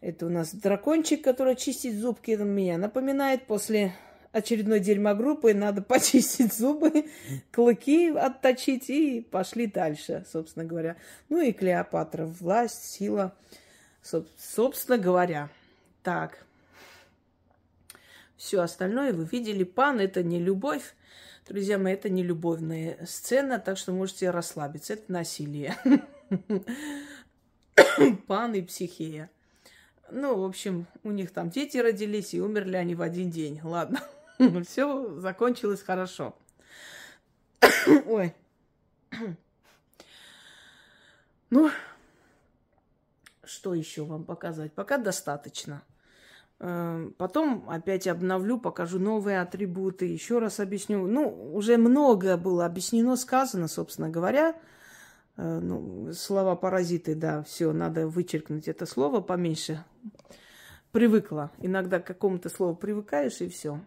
[0.01, 2.77] Это у нас дракончик, который чистит зубки на меня.
[2.77, 3.95] Напоминает после
[4.33, 7.07] очередной дерьмогруппы, надо почистить зубы,
[7.51, 10.97] клыки отточить и пошли дальше, собственно говоря.
[11.29, 13.35] Ну и Клеопатра, власть, сила,
[14.03, 15.49] собственно говоря.
[16.03, 16.45] Так,
[18.37, 19.63] все остальное вы видели.
[19.63, 20.95] Пан– это не любовь.
[21.49, 24.95] Друзья мои, это не любовная сцена, так что можете расслабиться.
[24.95, 25.77] Это насилие.
[28.27, 29.31] Пан и психея.
[30.11, 33.61] Ну, в общем, у них там дети родились, и умерли они в один день.
[33.63, 34.01] Ладно.
[34.67, 36.37] Все закончилось хорошо.
[38.07, 38.35] Ой.
[41.55, 41.71] Ну,
[43.45, 44.73] что еще вам показать?
[44.73, 45.83] Пока достаточно.
[46.61, 51.07] Эм, потом опять обновлю, покажу новые атрибуты, еще раз объясню.
[51.07, 54.57] Ну, уже много было объяснено, сказано, собственно говоря.
[55.37, 59.85] Э, ну, слова паразиты, да, все, надо вычеркнуть это слово поменьше.
[60.93, 61.51] Привыкла.
[61.59, 63.81] Иногда к какому-то слову привыкаешь, и все.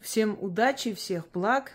[0.00, 1.72] Всем удачи, всех благ.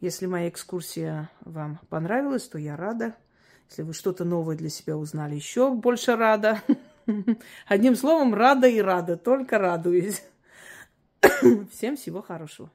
[0.00, 3.14] Если моя экскурсия вам понравилась, то я рада.
[3.68, 6.60] Если вы что-то новое для себя узнали, еще больше рада.
[7.66, 10.22] Одним словом, рада и рада, только радуюсь.
[11.72, 12.70] Всем всего хорошего.